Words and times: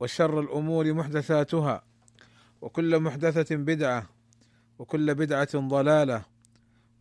وشر 0.00 0.40
الأمور 0.40 0.92
محدثاتها 0.92 1.82
وكل 2.60 3.00
محدثة 3.00 3.56
بدعة 3.56 4.08
وكل 4.78 5.14
بدعة 5.14 5.48
ضلالة 5.68 6.24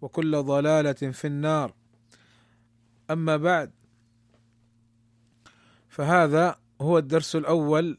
وكل 0.01 0.43
ضلالة 0.43 0.93
في 0.93 1.27
النار. 1.27 1.73
أما 3.11 3.37
بعد 3.37 3.71
فهذا 5.89 6.59
هو 6.81 6.97
الدرس 6.97 7.35
الأول 7.35 7.97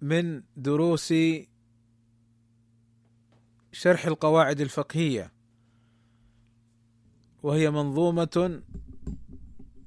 من 0.00 0.42
دروس 0.56 1.14
شرح 3.72 4.06
القواعد 4.06 4.60
الفقهية 4.60 5.32
وهي 7.42 7.70
منظومة 7.70 8.62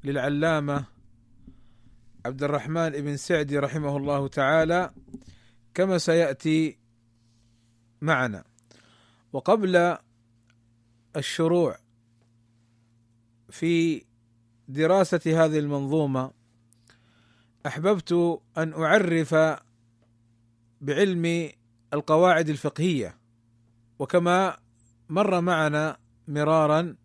للعلامة 0.03 0.85
عبد 2.25 2.43
الرحمن 2.43 2.89
بن 2.89 3.17
سعدي 3.17 3.59
رحمه 3.59 3.97
الله 3.97 4.27
تعالى 4.27 4.91
كما 5.73 5.97
سيأتي 5.97 6.77
معنا. 8.01 8.43
وقبل 9.33 9.97
الشروع 11.15 11.77
في 13.49 14.03
دراسة 14.67 15.45
هذه 15.45 15.59
المنظومة 15.59 16.31
أحببت 17.67 18.41
أن 18.57 18.73
أعرف 18.73 19.35
بعلم 20.81 21.51
القواعد 21.93 22.49
الفقهية 22.49 23.17
وكما 23.99 24.57
مر 25.09 25.41
معنا 25.41 25.97
مرارا 26.27 26.95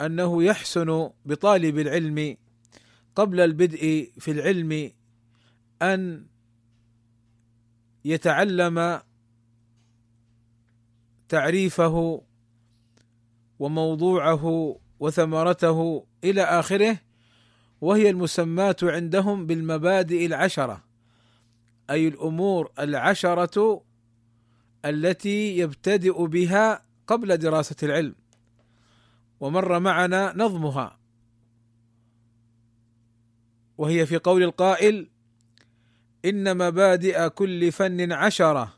أنه 0.00 0.42
يحسن 0.42 1.10
بطالب 1.24 1.78
العلم 1.78 2.36
قبل 3.14 3.40
البدء 3.40 4.12
في 4.18 4.30
العلم 4.30 4.92
أن 5.82 6.26
يتعلم 8.04 9.00
تعريفه 11.28 12.22
وموضوعه 13.58 14.76
وثمرته 15.00 16.06
إلى 16.24 16.42
آخره 16.42 16.98
وهي 17.80 18.10
المسمات 18.10 18.84
عندهم 18.84 19.46
بالمبادئ 19.46 20.26
العشرة 20.26 20.84
أي 21.90 22.08
الأمور 22.08 22.70
العشرة 22.78 23.84
التي 24.84 25.58
يبتدئ 25.58 26.26
بها 26.26 26.84
قبل 27.06 27.36
دراسة 27.36 27.76
العلم 27.82 28.14
ومر 29.40 29.78
معنا 29.78 30.32
نظمها. 30.36 30.99
وهي 33.80 34.06
في 34.06 34.16
قول 34.16 34.42
القائل 34.42 35.08
إن 36.24 36.56
مبادئ 36.56 37.28
كل 37.28 37.72
فن 37.72 38.12
عشرة 38.12 38.74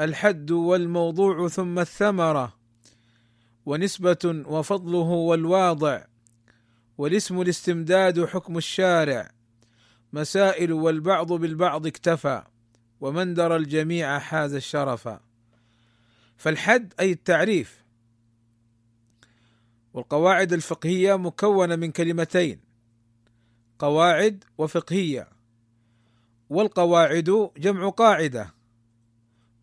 الحد 0.00 0.50
والموضوع 0.50 1.48
ثم 1.48 1.78
الثمرة 1.78 2.56
ونسبة 3.66 4.42
وفضله 4.46 4.98
والواضع 4.98 6.04
والاسم 6.98 7.40
الاستمداد 7.40 8.24
حكم 8.24 8.56
الشارع 8.58 9.30
مسائل 10.12 10.72
والبعض 10.72 11.32
بالبعض 11.32 11.86
اكتفى 11.86 12.42
ومن 13.00 13.34
درى 13.34 13.56
الجميع 13.56 14.18
حاز 14.18 14.54
الشرف. 14.54 15.08
فالحد 16.36 16.94
أي 17.00 17.12
التعريف 17.12 17.84
والقواعد 19.94 20.52
الفقهية 20.52 21.16
مكونة 21.16 21.76
من 21.76 21.90
كلمتين 21.90 22.63
قواعد 23.84 24.44
وفقهية. 24.58 25.28
والقواعد 26.50 27.50
جمع 27.56 27.88
قاعدة. 27.88 28.54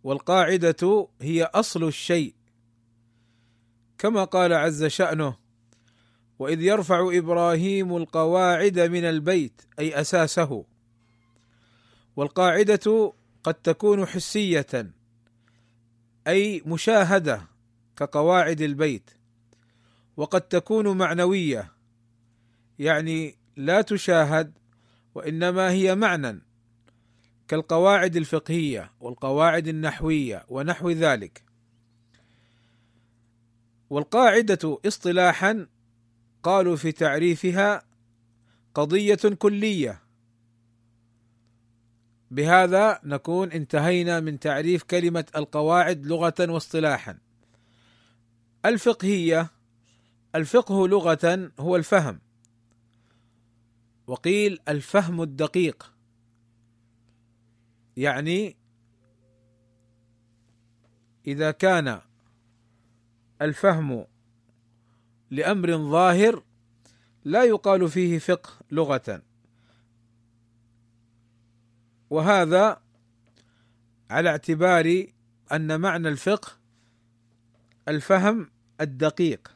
والقاعدة 0.03 1.07
هي 1.21 1.43
أصل 1.43 1.83
الشيء. 1.83 2.35
كما 3.97 4.23
قال 4.23 4.53
عز 4.53 4.85
شأنه 4.85 5.35
وإذ 6.39 6.61
يرفع 6.61 7.09
إبراهيم 7.17 7.97
القواعد 7.97 8.79
من 8.79 9.03
البيت 9.03 9.61
أي 9.79 10.01
أساسه. 10.01 10.65
والقاعدة 12.15 13.13
قد 13.43 13.53
تكون 13.53 14.05
حسية 14.05 14.91
أي 16.27 16.61
مشاهدة 16.65 17.41
كقواعد 17.95 18.61
البيت. 18.61 19.11
وقد 20.17 20.41
تكون 20.41 20.97
معنوية 20.97 21.71
يعني 22.79 23.40
لا 23.55 23.81
تشاهد 23.81 24.53
وإنما 25.15 25.69
هي 25.69 25.95
معنى 25.95 26.41
كالقواعد 27.47 28.15
الفقهية 28.15 28.91
والقواعد 28.99 29.67
النحوية 29.67 30.45
ونحو 30.49 30.89
ذلك. 30.89 31.43
والقاعدة 33.89 34.79
اصطلاحا 34.87 35.67
قالوا 36.43 36.75
في 36.75 36.91
تعريفها 36.91 37.83
قضية 38.73 39.15
كلية. 39.15 40.01
بهذا 42.31 42.99
نكون 43.03 43.51
انتهينا 43.51 44.19
من 44.19 44.39
تعريف 44.39 44.83
كلمة 44.83 45.25
القواعد 45.35 46.05
لغة 46.05 46.33
واصطلاحا. 46.39 47.17
الفقهية 48.65 49.47
الفقه 50.35 50.87
لغة 50.87 51.51
هو 51.59 51.75
الفهم. 51.75 52.19
وقيل 54.11 54.59
الفهم 54.67 55.21
الدقيق. 55.21 55.93
يعني 57.97 58.57
إذا 61.27 61.51
كان 61.51 62.01
الفهم 63.41 64.05
لأمر 65.29 65.77
ظاهر 65.77 66.43
لا 67.23 67.43
يقال 67.43 67.89
فيه 67.89 68.19
فقه 68.19 68.49
لغة. 68.71 69.21
وهذا 72.09 72.81
على 74.09 74.29
اعتبار 74.29 75.05
أن 75.51 75.81
معنى 75.81 76.07
الفقه 76.07 76.51
الفهم 77.87 78.51
الدقيق. 78.81 79.55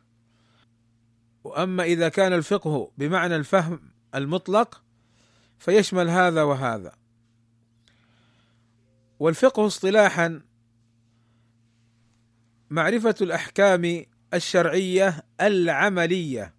وأما 1.44 1.84
إذا 1.84 2.10
كان 2.10 2.34
الفقه 2.34 2.92
بمعنى 2.98 3.36
الفهم 3.36 3.95
المطلق 4.16 4.84
فيشمل 5.60 6.10
هذا 6.10 6.44
وهذا. 6.44 6.96
والفقه 9.20 9.68
اصطلاحا 9.68 10.42
معرفة 12.70 13.16
الأحكام 13.22 14.06
الشرعية 14.34 15.24
العملية 15.42 16.54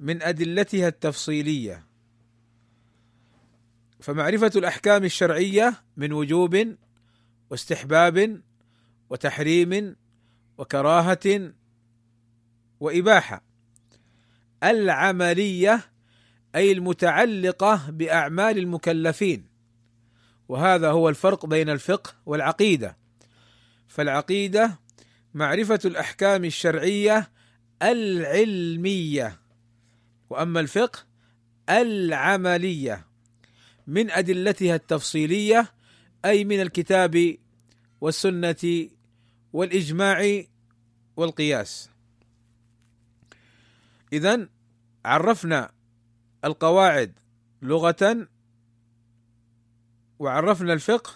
من 0.00 0.22
أدلتها 0.22 0.88
التفصيلية. 0.88 1.86
فمعرفة 4.00 4.50
الأحكام 4.56 5.04
الشرعية 5.04 5.82
من 5.96 6.12
وجوب 6.12 6.76
واستحباب 7.50 8.42
وتحريم 9.10 9.96
وكراهة 10.58 11.52
وإباحة. 12.80 13.44
العملية 14.62 15.93
أي 16.54 16.72
المتعلقة 16.72 17.90
بأعمال 17.90 18.58
المكلفين. 18.58 19.46
وهذا 20.48 20.90
هو 20.90 21.08
الفرق 21.08 21.46
بين 21.46 21.70
الفقه 21.70 22.14
والعقيدة. 22.26 22.96
فالعقيدة 23.88 24.78
معرفة 25.34 25.80
الأحكام 25.84 26.44
الشرعية 26.44 27.30
العلمية 27.82 29.40
وأما 30.30 30.60
الفقه 30.60 30.98
العملية. 31.68 33.06
من 33.86 34.10
أدلتها 34.10 34.74
التفصيلية 34.74 35.72
أي 36.24 36.44
من 36.44 36.60
الكتاب 36.60 37.36
والسنة 38.00 38.88
والإجماع 39.52 40.42
والقياس. 41.16 41.90
اذا 44.12 44.48
عرفنا 45.04 45.70
القواعد 46.44 47.12
لغة 47.62 48.28
وعرفنا 50.18 50.72
الفقه 50.72 51.12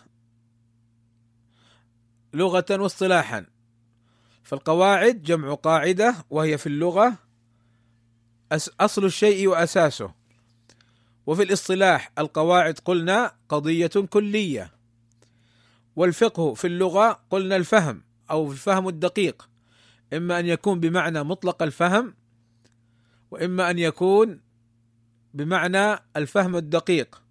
لغة 2.35 2.67
واصطلاحا. 2.71 3.47
فالقواعد 4.43 5.23
جمع 5.23 5.55
قاعدة 5.55 6.15
وهي 6.31 6.59
في 6.59 6.67
اللغة 6.67 7.15
أصل 8.81 9.05
الشيء 9.05 9.49
وأساسه. 9.49 10.15
وفي 11.27 11.43
الاصطلاح 11.43 12.13
القواعد 12.19 12.79
قلنا 12.79 13.33
قضية 13.49 13.87
كلية. 14.11 14.73
والفقه 15.97 16.55
في 16.55 16.67
اللغة 16.67 17.21
قلنا 17.31 17.57
الفهم 17.57 18.03
أو 18.31 18.53
الفهم 18.53 18.89
الدقيق. 18.89 19.49
إما 20.13 20.39
أن 20.39 20.47
يكون 20.47 20.81
بمعنى 20.81 21.23
مطلق 21.23 21.63
الفهم 21.63 22.15
وإما 23.31 23.71
أن 23.71 23.79
يكون 23.79 24.41
بمعنى 25.35 25.99
الفهم 26.17 26.57
الدقيق. 26.57 27.23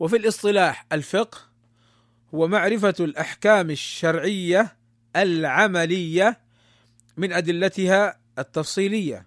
وفي 0.00 0.16
الاصطلاح 0.16 0.86
الفقه 0.92 1.38
هو 2.34 2.48
معرفة 2.48 2.94
الأحكام 3.00 3.70
الشرعية 3.70 4.76
العملية 5.16 6.40
من 7.16 7.32
أدلتها 7.32 8.18
التفصيلية. 8.38 9.26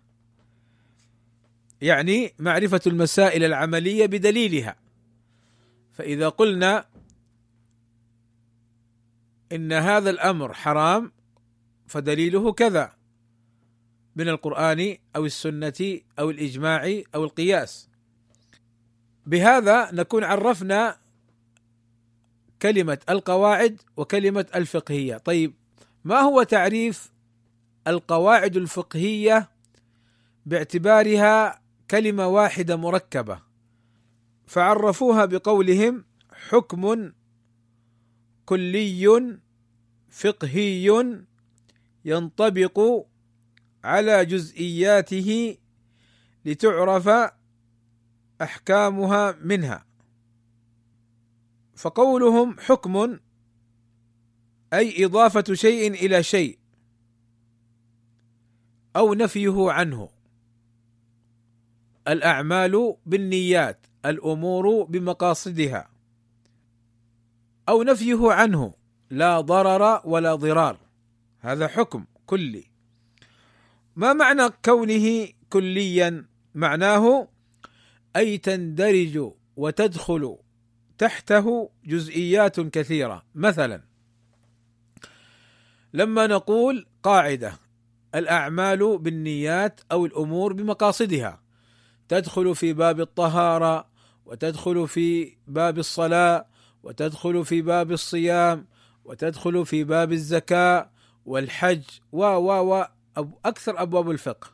يعني 1.81 2.33
معرفة 2.39 2.81
المسائل 2.87 3.43
العملية 3.43 4.05
بدليلها. 4.05 4.75
فإذا 5.93 6.29
قلنا 6.29 6.85
إن 9.51 9.73
هذا 9.73 10.09
الأمر 10.09 10.53
حرام 10.53 11.11
فدليله 11.87 12.53
كذا. 12.53 12.93
من 14.15 14.29
القرآن 14.29 14.97
أو 15.15 15.25
السنة 15.25 15.99
أو 16.19 16.29
الإجماع 16.29 17.01
أو 17.15 17.23
القياس. 17.23 17.89
بهذا 19.25 19.91
نكون 19.93 20.23
عرفنا 20.23 20.97
كلمة 22.61 22.97
القواعد 23.09 23.81
وكلمة 23.97 24.45
الفقهية. 24.55 25.17
طيب 25.17 25.53
ما 26.03 26.19
هو 26.19 26.43
تعريف 26.43 27.11
القواعد 27.87 28.57
الفقهية 28.57 29.49
باعتبارها 30.45 31.61
كلمة 31.91 32.27
واحدة 32.27 32.75
مركبة؟ 32.75 33.39
فعرفوها 34.47 35.25
بقولهم 35.25 36.05
حكم 36.49 37.11
كلي 38.45 39.37
فقهي 40.09 41.15
ينطبق 42.05 43.05
على 43.85 44.25
جزئياته 44.25 45.57
لتعرف 46.45 47.09
أحكامها 48.41 49.31
منها. 49.41 49.85
فقولهم 51.75 52.59
حكم 52.59 53.19
أي 54.73 55.05
إضافة 55.05 55.53
شيء 55.53 55.93
إلى 55.93 56.23
شيء 56.23 56.59
أو 58.95 59.13
نفيه 59.13 59.71
عنه. 59.71 60.09
الأعمال 62.07 62.95
بالنيات 63.05 63.87
الأمور 64.05 64.83
بمقاصدها 64.83 65.89
أو 67.69 67.83
نفيه 67.83 68.31
عنه 68.31 68.73
لا 69.09 69.41
ضرر 69.41 70.01
ولا 70.05 70.35
ضرار. 70.35 70.79
هذا 71.39 71.67
حكم 71.67 72.05
كلي. 72.25 72.74
ما 73.95 74.13
معنى 74.13 74.49
كونه 74.65 75.27
كليا؟ 75.49 76.25
معناه 76.55 77.27
أي 78.15 78.37
تندرج 78.37 79.31
وتدخل 79.55 80.37
تحته 80.97 81.69
جزئيات 81.85 82.59
كثيرة. 82.59 83.23
مثلا 83.35 83.81
لما 85.93 86.27
نقول 86.27 86.87
قاعدة 87.03 87.53
الأعمال 88.15 88.97
بالنيات 88.97 89.81
أو 89.91 90.05
الأمور 90.05 90.53
بمقاصدها. 90.53 91.41
تدخل 92.09 92.55
في 92.55 92.73
باب 92.73 93.01
الطهارة 93.01 93.87
وتدخل 94.25 94.87
في 94.87 95.37
باب 95.47 95.77
الصلاة 95.79 96.45
وتدخل 96.83 97.45
في 97.45 97.61
باب 97.61 97.91
الصيام 97.91 98.67
وتدخل 99.05 99.65
في 99.65 99.83
باب 99.83 100.11
الزكاة 100.11 100.91
والحج 101.25 101.83
و 102.11 102.23
و 102.25 102.73
و. 102.73 102.85
أكثر 103.45 103.81
أبواب 103.81 104.09
الفقه. 104.11 104.47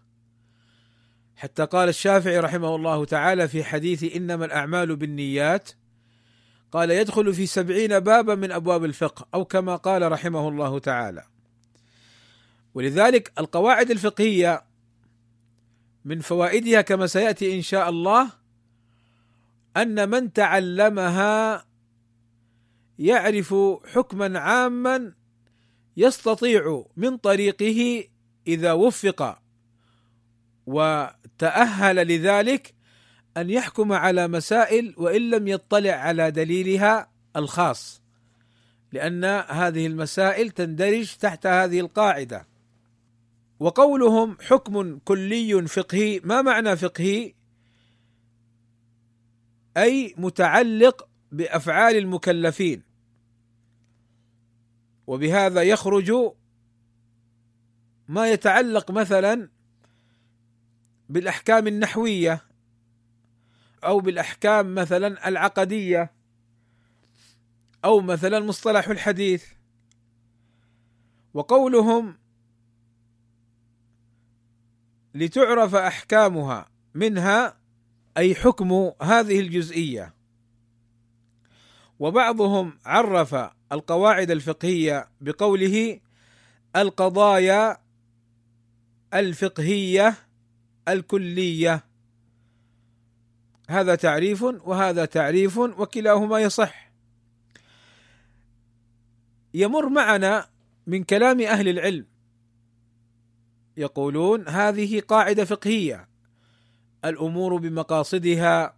حتى 1.35 1.65
قال 1.65 1.89
الشافعي 1.89 2.39
رحمه 2.39 2.75
الله 2.75 3.05
تعالى 3.05 3.47
في 3.47 3.63
حديث 3.63 4.15
إنما 4.15 4.45
الأعمال 4.45 4.95
بالنيات 4.95 5.69
قال 6.71 6.91
يدخل 6.91 7.33
في 7.33 7.45
سبعين 7.45 7.99
بابا 7.99 8.35
من 8.35 8.51
أبواب 8.51 8.85
الفقه 8.85 9.27
أو 9.33 9.45
كما 9.45 9.75
قال 9.75 10.11
رحمه 10.11 10.49
الله 10.49 10.79
تعالى. 10.79 11.23
ولذلك 12.73 13.31
القواعد 13.39 13.91
الفقهية 13.91 14.63
من 16.05 16.19
فوائدها 16.19 16.81
كما 16.81 17.07
سيأتي 17.07 17.55
إن 17.55 17.61
شاء 17.61 17.89
الله 17.89 18.31
أن 19.77 20.09
من 20.09 20.33
تعلمها 20.33 21.65
يعرف 22.99 23.55
حكما 23.85 24.39
عاما 24.39 25.13
يستطيع 25.97 26.85
من 26.97 27.17
طريقه 27.17 28.03
إذا 28.47 28.73
وفق 28.73 29.39
وتأهل 30.65 31.95
لذلك 32.07 32.73
أن 33.37 33.49
يحكم 33.49 33.93
على 33.93 34.27
مسائل 34.27 34.93
وإن 34.97 35.29
لم 35.29 35.47
يطلع 35.47 35.91
على 35.91 36.31
دليلها 36.31 37.11
الخاص 37.35 38.01
لأن 38.91 39.25
هذه 39.49 39.87
المسائل 39.87 40.49
تندرج 40.49 41.15
تحت 41.15 41.47
هذه 41.47 41.79
القاعدة. 41.79 42.47
وقولهم 43.59 44.37
حكم 44.41 44.99
كلي 44.99 45.67
فقهي 45.67 46.21
ما 46.23 46.41
معنى 46.41 46.77
فقهي؟ 46.77 47.33
أي 49.77 50.15
متعلق 50.17 51.07
بأفعال 51.31 51.95
المكلفين. 51.95 52.83
وبهذا 55.07 55.61
يخرج 55.61 56.11
ما 58.11 58.29
يتعلق 58.31 58.91
مثلا 58.91 59.49
بالأحكام 61.09 61.67
النحوية 61.67 62.41
أو 63.83 63.99
بالأحكام 63.99 64.75
مثلا 64.75 65.27
العقدية 65.27 66.11
أو 67.85 68.01
مثلا 68.01 68.39
مصطلح 68.39 68.87
الحديث. 68.87 69.45
وقولهم 71.33 72.17
لتعرف 75.15 75.75
أحكامها 75.75 76.69
منها 76.93 77.57
أي 78.17 78.35
حكم 78.35 78.91
هذه 79.01 79.39
الجزئية. 79.39 80.13
وبعضهم 81.99 82.79
عرف 82.85 83.35
القواعد 83.71 84.31
الفقهية 84.31 85.09
بقوله 85.21 85.99
القضايا 86.75 87.80
الفقهية 89.13 90.15
الكلية. 90.87 91.83
هذا 93.69 93.95
تعريف 93.95 94.43
وهذا 94.43 95.05
تعريف 95.05 95.57
وكلاهما 95.57 96.39
يصح. 96.39 96.91
يمر 99.53 99.89
معنا 99.89 100.47
من 100.87 101.03
كلام 101.03 101.41
أهل 101.41 101.67
العلم 101.67 102.05
يقولون 103.77 104.47
هذه 104.47 104.99
قاعدة 104.99 105.45
فقهية. 105.45 106.07
الأمور 107.05 107.57
بمقاصدها 107.57 108.75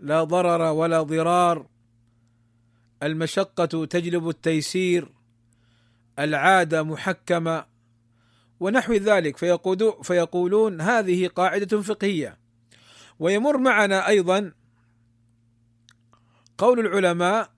لا 0.00 0.24
ضرر 0.24 0.62
ولا 0.72 1.02
ضرار. 1.02 1.66
المشقة 3.02 3.86
تجلب 3.86 4.28
التيسير. 4.28 5.08
العادة 6.18 6.82
محكمة. 6.82 7.73
ونحو 8.64 8.92
ذلك 8.92 9.36
فيقولون 10.02 10.80
هذه 10.80 11.26
قاعدة 11.26 11.80
فقهية. 11.80 12.38
ويمر 13.18 13.58
معنا 13.58 14.08
أيضا 14.08 14.52
قول 16.58 16.80
العلماء 16.80 17.50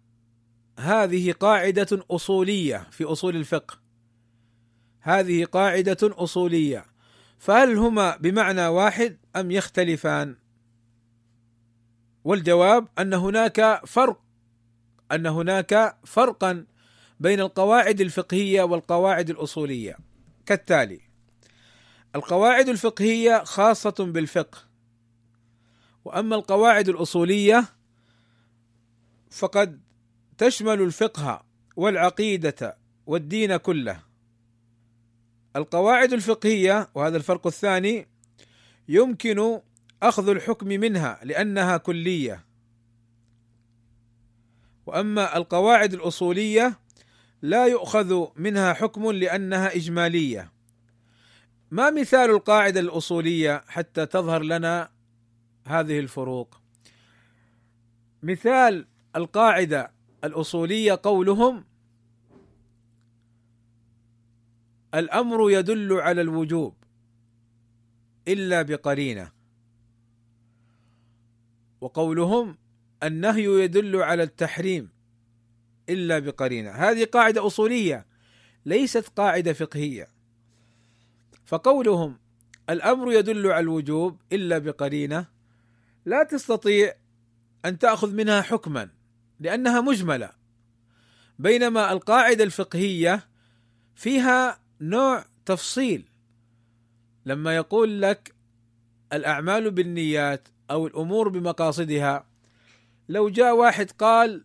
هذه 0.78 1.32
قاعدة 1.32 2.06
أصولية 2.10 2.86
في 2.90 3.04
أصول 3.04 3.36
الفقه. 3.36 3.78
هذه 5.00 5.44
قاعدة 5.44 5.98
أصولية. 6.02 6.84
فهل 7.38 7.76
هما 7.76 8.16
بمعنى 8.16 8.66
واحد 8.66 9.18
أم 9.36 9.50
يختلفان؟ 9.50 10.36
والجواب 12.24 12.88
أن 12.98 13.14
هناك 13.14 13.80
فرق 13.86 14.20
أن 15.12 15.26
هناك 15.26 15.98
فرقا 16.04 16.66
بين 17.20 17.40
القواعد 17.40 18.00
الفقهية 18.00 18.62
والقواعد 18.62 19.30
الأصولية. 19.30 20.05
كالتالي 20.46 21.00
القواعد 22.14 22.68
الفقهية 22.68 23.44
خاصة 23.44 23.94
بالفقه 23.98 24.58
وأما 26.04 26.36
القواعد 26.36 26.88
الأصولية 26.88 27.64
فقد 29.30 29.80
تشمل 30.38 30.82
الفقه 30.82 31.44
والعقيدة 31.76 32.76
والدين 33.06 33.56
كله. 33.56 34.00
القواعد 35.56 36.12
الفقهية 36.12 36.90
وهذا 36.94 37.16
الفرق 37.16 37.46
الثاني 37.46 38.08
يمكن 38.88 39.60
أخذ 40.02 40.28
الحكم 40.28 40.68
منها 40.68 41.20
لأنها 41.22 41.76
كلية. 41.76 42.44
وأما 44.86 45.36
القواعد 45.36 45.94
الأصولية 45.94 46.78
لا 47.42 47.66
يؤخذ 47.66 48.26
منها 48.36 48.72
حكم 48.72 49.10
لأنها 49.10 49.76
إجمالية. 49.76 50.52
ما 51.70 51.90
مثال 51.90 52.30
القاعدة 52.30 52.80
الأصولية 52.80 53.64
حتى 53.68 54.06
تظهر 54.06 54.42
لنا 54.42 54.90
هذه 55.66 55.98
الفروق؟ 55.98 56.60
مثال 58.22 58.86
القاعدة 59.16 59.92
الأصولية 60.24 61.00
قولهم 61.02 61.64
الأمر 64.94 65.50
يدل 65.50 65.92
على 65.92 66.20
الوجوب 66.20 66.74
إلا 68.28 68.62
بقرينة. 68.62 69.32
وقولهم 71.80 72.58
النهي 73.02 73.44
يدل 73.44 73.96
على 73.96 74.22
التحريم. 74.22 74.95
إلا 75.90 76.18
بقرينة. 76.18 76.70
هذه 76.70 77.04
قاعدة 77.04 77.46
أصولية 77.46 78.06
ليست 78.66 79.08
قاعدة 79.16 79.52
فقهية. 79.52 80.08
فقولهم 81.46 82.18
الأمر 82.70 83.12
يدل 83.12 83.46
على 83.46 83.60
الوجوب 83.60 84.20
إلا 84.32 84.58
بقرينة 84.58 85.26
لا 86.06 86.22
تستطيع 86.22 86.94
أن 87.64 87.78
تأخذ 87.78 88.14
منها 88.14 88.42
حكما 88.42 88.88
لأنها 89.40 89.80
مجملة. 89.80 90.30
بينما 91.38 91.92
القاعدة 91.92 92.44
الفقهية 92.44 93.28
فيها 93.94 94.60
نوع 94.80 95.24
تفصيل. 95.46 96.08
لما 97.26 97.56
يقول 97.56 98.02
لك 98.02 98.34
الأعمال 99.12 99.70
بالنيات 99.70 100.48
أو 100.70 100.86
الأمور 100.86 101.28
بمقاصدها 101.28 102.26
لو 103.08 103.28
جاء 103.28 103.56
واحد 103.56 103.90
قال 103.90 104.44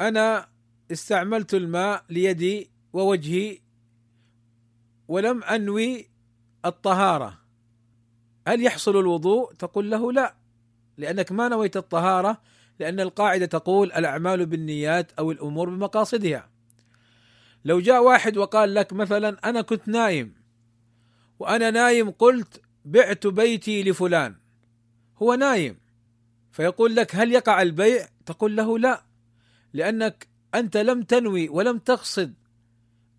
أنا 0.00 0.48
استعملت 0.92 1.54
الماء 1.54 2.04
ليدي 2.10 2.70
ووجهي 2.92 3.58
ولم 5.08 5.44
أنوي 5.44 6.08
الطهارة 6.64 7.38
هل 8.48 8.62
يحصل 8.62 8.96
الوضوء؟ 8.96 9.52
تقول 9.52 9.90
له 9.90 10.12
لا 10.12 10.34
لأنك 10.96 11.32
ما 11.32 11.48
نويت 11.48 11.76
الطهارة 11.76 12.40
لأن 12.78 13.00
القاعدة 13.00 13.46
تقول 13.46 13.92
الأعمال 13.92 14.46
بالنيات 14.46 15.12
أو 15.12 15.30
الأمور 15.30 15.70
بمقاصدها. 15.70 16.50
لو 17.64 17.80
جاء 17.80 18.02
واحد 18.02 18.36
وقال 18.36 18.74
لك 18.74 18.92
مثلا 18.92 19.48
أنا 19.48 19.62
كنت 19.62 19.88
نايم 19.88 20.34
وأنا 21.38 21.70
نايم 21.70 22.10
قلت 22.10 22.60
بعت 22.84 23.26
بيتي 23.26 23.82
لفلان 23.82 24.36
هو 25.22 25.34
نايم 25.34 25.76
فيقول 26.52 26.96
لك 26.96 27.16
هل 27.16 27.32
يقع 27.32 27.62
البيع؟ 27.62 28.08
تقول 28.26 28.56
له 28.56 28.78
لا 28.78 29.04
لأنك 29.74 30.28
أنت 30.54 30.76
لم 30.76 31.02
تنوي 31.02 31.48
ولم 31.48 31.78
تقصد 31.78 32.34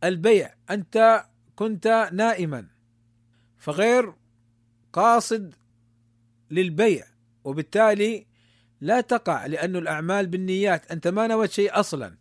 البيع 0.04 0.54
أنت 0.70 1.26
كنت 1.56 2.10
نائما. 2.14 2.68
فغير 3.58 4.14
قاصد 4.94 5.54
للبيع 6.52 7.06
وبالتالي 7.44 8.26
لا 8.82 9.02
تقع 9.02 9.46
لأن 9.46 9.76
الأعمال 9.76 10.28
بالنيات 10.28 10.92
أنت 10.92 11.08
ما 11.08 11.28
نويت 11.28 11.52
شيء 11.52 11.80
أصلا. 11.80 12.18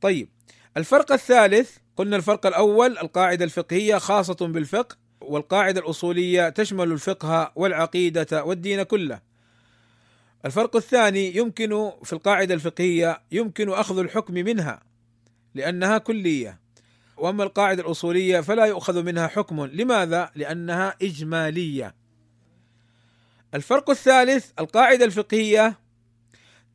طيب 0.00 0.28
الفرق 0.76 1.12
الثالث 1.12 1.76
قلنا 1.96 2.16
الفرق 2.16 2.46
الأول 2.46 2.98
القاعدة 2.98 3.44
الفقهية 3.44 3.98
خاصة 3.98 4.46
بالفقه 4.46 4.96
والقاعدة 5.20 5.80
الأصولية 5.80 6.48
تشمل 6.48 6.92
الفقه 6.92 7.52
والعقيدة 7.56 8.44
والدين 8.44 8.82
كله. 8.82 9.33
الفرق 10.44 10.76
الثاني 10.76 11.36
يمكن 11.36 11.90
في 12.04 12.12
القاعدة 12.12 12.54
الفقهية 12.54 13.20
يمكن 13.32 13.70
أخذ 13.70 13.98
الحكم 13.98 14.34
منها 14.34 14.82
لأنها 15.54 15.98
كلية 15.98 16.60
وأما 17.16 17.44
القاعدة 17.44 17.82
الأصولية 17.82 18.40
فلا 18.40 18.64
يؤخذ 18.64 19.02
منها 19.02 19.26
حكم 19.26 19.64
لماذا؟ 19.64 20.30
لأنها 20.34 20.96
إجمالية. 21.02 21.94
الفرق 23.54 23.90
الثالث 23.90 24.50
القاعدة 24.58 25.04
الفقهية 25.04 25.78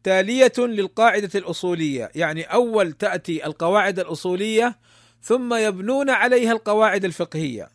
تالية 0.04 0.54
للقاعدة 0.58 1.30
الأصولية، 1.36 2.12
يعني 2.16 2.44
أول 2.44 2.92
تأتي 2.94 3.46
القواعد 3.46 4.00
الأصولية 4.00 4.80
ثم 5.22 5.54
يبنون 5.54 6.10
عليها 6.10 6.52
القواعد 6.52 7.06
الفقهية. 7.06 7.70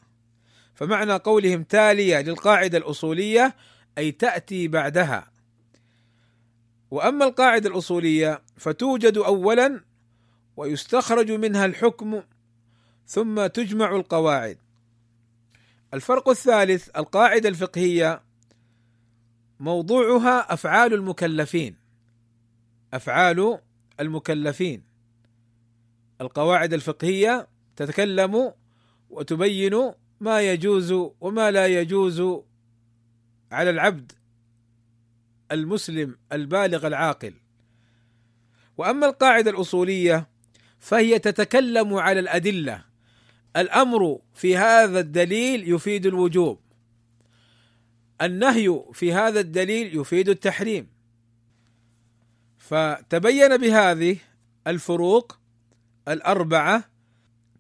فمعنى 0.75 1.13
قولهم 1.13 1.63
تالية 1.63 2.21
للقاعدة 2.21 2.79
الأصولية 2.79 3.55
أي 3.99 4.13
تأتي 4.13 4.69
بعدها. 4.69 5.34
وأما 6.91 7.25
القاعدة 7.25 7.71
الأصولية 7.71 8.43
فتوجد 8.57 9.17
اولا 9.17 9.85
ويستخرج 10.57 11.33
منها 11.33 11.67
الحكم 11.67 12.23
ثم 13.07 13.47
تجمع 13.47 13.97
القواعد. 13.97 14.59
الفرق 15.95 16.29
الثالث 16.29 16.89
القاعدة 16.97 17.49
الفقهية 17.49 18.23
موضوعها 19.61 20.53
أفعال 20.53 20.95
المكلفين. 20.95 21.77
أفعال 22.95 23.59
المكلفين. 24.01 24.83
القواعد 26.21 26.73
الفقهية 26.73 27.49
تتكلم 27.77 28.53
وتبين 29.11 29.93
ما 30.21 30.41
يجوز 30.41 30.93
وما 31.21 31.51
لا 31.51 31.67
يجوز 31.67 32.23
على 33.53 33.71
العبد 33.71 34.13
المسلم 35.55 36.19
البالغ 36.33 36.87
العاقل. 36.87 37.35
وأما 38.77 39.07
القاعدة 39.07 39.51
الأصولية 39.51 40.29
فهي 40.79 41.19
تتكلم 41.19 41.95
على 41.95 42.21
الأدلة. 42.21 42.85
الأمر 43.57 44.21
في 44.35 44.57
هذا 44.57 45.01
الدليل 45.01 45.73
يفيد 45.75 46.07
الوجوب. 46.07 46.61
النهي 48.23 48.83
في 48.93 49.13
هذا 49.13 49.41
الدليل 49.41 50.01
يفيد 50.01 50.29
التحريم. 50.29 50.89
فتبين 52.59 53.57
بهذه 53.57 54.17
الفروق 54.67 55.39
الأربعة 56.09 56.85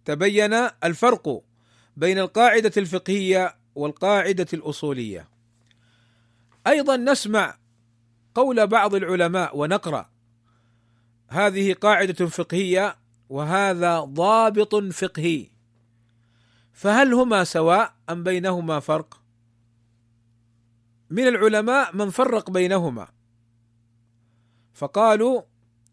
تبين 0.04 0.54
الفرق 0.84 1.42
بين 1.96 2.18
القاعدة 2.18 2.72
الفقهية 2.76 3.56
والقاعدة 3.74 4.46
الأصولية. 4.52 5.28
أيضا 6.66 6.96
نسمع 6.96 7.58
قول 8.34 8.66
بعض 8.66 8.94
العلماء 8.94 9.58
ونقرأ. 9.58 10.10
هذه 11.28 11.72
قاعدة 11.72 12.26
فقهية 12.26 12.96
وهذا 13.28 14.00
ضابط 14.00 14.74
فقهي. 14.74 15.46
فهل 16.72 17.14
هما 17.14 17.44
سواء 17.44 17.94
أم 18.10 18.22
بينهما 18.22 18.80
فرق؟ 18.80 19.20
من 21.10 21.28
العلماء 21.28 21.96
من 21.96 22.10
فرق 22.10 22.50
بينهما. 22.50 23.08
فقالوا 24.74 25.42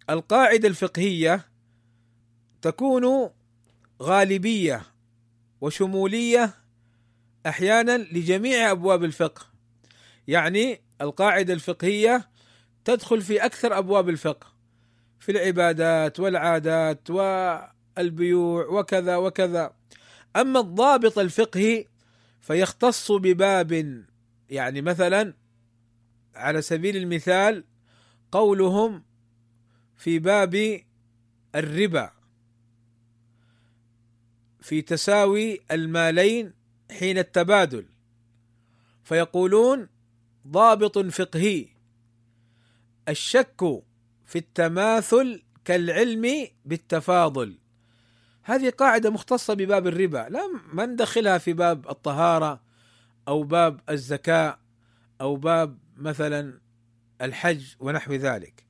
القاعدة 0.10 0.68
الفقهية 0.68 1.46
تكون 2.62 3.30
غالبية 4.02 4.82
وشمولية 5.62 6.54
أحيانا 7.46 7.98
لجميع 7.98 8.72
أبواب 8.72 9.04
الفقه. 9.04 9.46
يعني 10.28 10.82
القاعدة 11.02 11.54
الفقهية 11.54 12.31
تدخل 12.86 13.22
في 13.22 13.46
أكثر 13.46 13.78
أبواب 13.78 14.10
الفقه 14.10 14.48
في 15.20 15.32
العبادات 15.32 16.20
والعادات 16.20 17.10
والبيوع 17.10 18.66
وكذا 18.66 19.16
وكذا. 19.16 19.74
أما 20.36 20.60
الضابط 20.60 21.20
الفقهي 21.20 21.86
فيختص 22.42 23.12
بباب 23.12 24.04
يعني 24.50 24.82
مثلا 24.82 25.34
على 26.36 26.62
سبيل 26.62 26.98
المثال 26.98 27.64
قولهم 28.32 29.04
في 29.98 30.20
باب 30.20 30.82
الربا 31.56 32.12
في 34.62 34.82
تساوي 34.82 35.60
المالين 35.72 36.54
حين 37.00 37.18
التبادل. 37.18 37.86
فيقولون 39.04 39.88
ضابط 40.48 40.98
فقهي. 40.98 41.68
الشك 43.12 43.84
في 44.26 44.36
التماثل 44.36 45.44
كالعلم 45.66 46.48
بالتفاضل. 46.66 47.58
هذه 48.44 48.70
قاعدة 48.70 49.10
مختصة 49.10 49.54
بباب 49.54 49.88
الربا 49.88 50.28
لا 50.30 50.42
ما 50.74 50.86
ندخلها 50.86 51.38
في 51.38 51.54
باب 51.54 51.90
الطهارة 51.90 52.62
أو 53.28 53.44
باب 53.44 53.80
الزكاة 53.90 54.60
أو 55.22 55.36
باب 55.36 55.78
مثلا 55.98 56.60
الحج 57.22 57.76
ونحو 57.80 58.14
ذلك. 58.14 58.66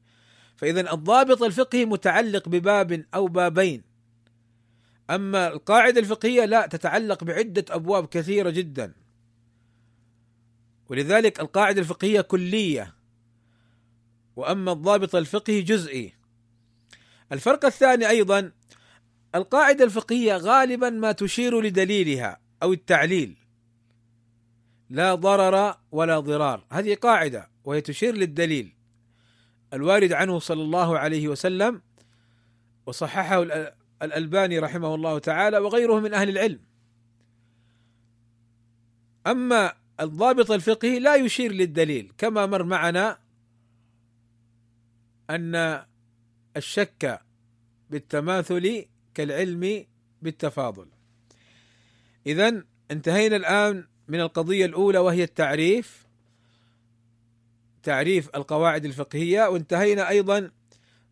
فاذا 0.55 0.93
الضابط 0.93 1.43
الفقهي 1.43 1.85
متعلق 1.85 2.49
بباب 2.49 3.05
أو 3.13 3.27
بابين. 3.27 3.83
أما 5.09 5.47
القاعدة 5.47 5.99
الفقهية 5.99 6.45
لا 6.45 6.67
تتعلق 6.67 7.23
بعدة 7.23 7.65
أبواب 7.69 8.05
كثيرة 8.05 8.49
جدا. 8.49 8.93
ولذلك 10.89 11.39
القاعدة 11.39 11.81
الفقهية 11.81 12.21
كلية. 12.21 13.00
وأما 14.35 14.71
الضابط 14.71 15.15
الفقهي 15.15 15.61
جزئي. 15.61 16.13
الفرق 17.31 17.65
الثاني 17.65 18.09
أيضا 18.09 18.51
القاعدة 19.35 19.85
الفقهية 19.85 20.37
غالبا 20.37 20.89
ما 20.89 21.11
تشير 21.11 21.61
لدليلها 21.61 22.39
أو 22.63 22.73
التعليل. 22.73 23.37
لا 24.89 25.15
ضرر 25.15 25.75
ولا 25.91 26.19
ضرار. 26.19 26.65
هذه 26.71 26.95
قاعدة 26.95 27.49
وهي 27.63 27.81
تشير 27.81 28.15
للدليل. 28.15 28.73
الوارد 29.73 30.13
عنه 30.13 30.39
صلى 30.39 30.61
الله 30.61 30.99
عليه 30.99 31.27
وسلم 31.27 31.81
وصححه 32.85 33.45
الألباني 34.01 34.59
رحمه 34.59 34.95
الله 34.95 35.19
تعالى 35.19 35.57
وغيره 35.57 35.99
من 35.99 36.13
أهل 36.13 36.29
العلم. 36.29 36.59
أما 39.27 39.73
الضابط 39.99 40.51
الفقهي 40.51 40.99
لا 40.99 41.15
يشير 41.15 41.51
للدليل 41.51 42.11
كما 42.17 42.45
مر 42.45 42.63
معنا 42.63 43.17
أن 45.35 45.85
الشك 46.57 47.21
بالتماثل 47.89 48.85
كالعلم 49.13 49.85
بالتفاضل 50.21 50.87
إذا 52.25 52.63
انتهينا 52.91 53.35
الآن 53.35 53.87
من 54.07 54.21
القضية 54.21 54.65
الأولى 54.65 54.99
وهي 54.99 55.23
التعريف 55.23 56.05
تعريف 57.83 58.29
القواعد 58.35 58.85
الفقهية 58.85 59.49
وانتهينا 59.49 60.09
أيضا 60.09 60.51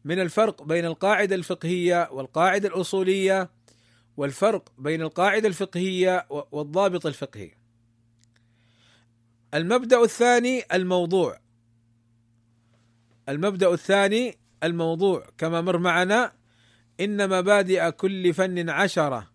من 0.06 0.20
الفرق 0.20 0.64
بين 0.64 0.86
القاعدة 0.86 1.36
الفقهية 1.36 2.10
والقاعدة 2.12 2.68
الأصولية 2.68 3.50
والفرق 4.18 4.72
بين 4.78 5.02
القاعدة 5.02 5.48
الفقهية 5.48 6.28
والضابط 6.52 7.06
الفقهي. 7.06 7.52
المبدأ 9.54 10.04
الثاني 10.04 10.64
الموضوع. 10.74 11.40
المبدأ 13.30 13.74
الثاني 13.74 14.38
الموضوع 14.64 15.28
كما 15.38 15.62
مر 15.62 15.78
معنا 15.78 16.34
إن 17.00 17.30
مبادئ 17.30 17.92
كل 17.92 18.34
فن 18.34 18.70
عشرة 18.70 19.32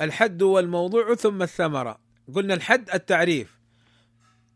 الحد 0.00 0.42
والموضوع 0.42 1.14
ثم 1.14 1.42
الثمرة. 1.42 1.98
قلنا 2.34 2.54
الحد 2.54 2.90
التعريف 2.90 3.58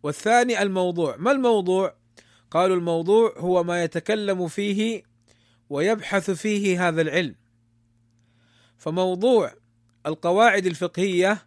والثاني 0.02 0.62
الموضوع، 0.62 1.16
ما 1.16 1.30
الموضوع؟ 1.30 1.94
قالوا 2.50 2.76
الموضوع 2.76 3.34
هو 3.38 3.64
ما 3.64 3.84
يتكلم 3.84 4.48
فيه 4.48 5.02
ويبحث 5.70 6.30
فيه 6.30 6.88
هذا 6.88 7.02
العلم 7.02 7.34
فموضوع 8.78 9.52
القواعد 10.06 10.66
الفقهية 10.66 11.46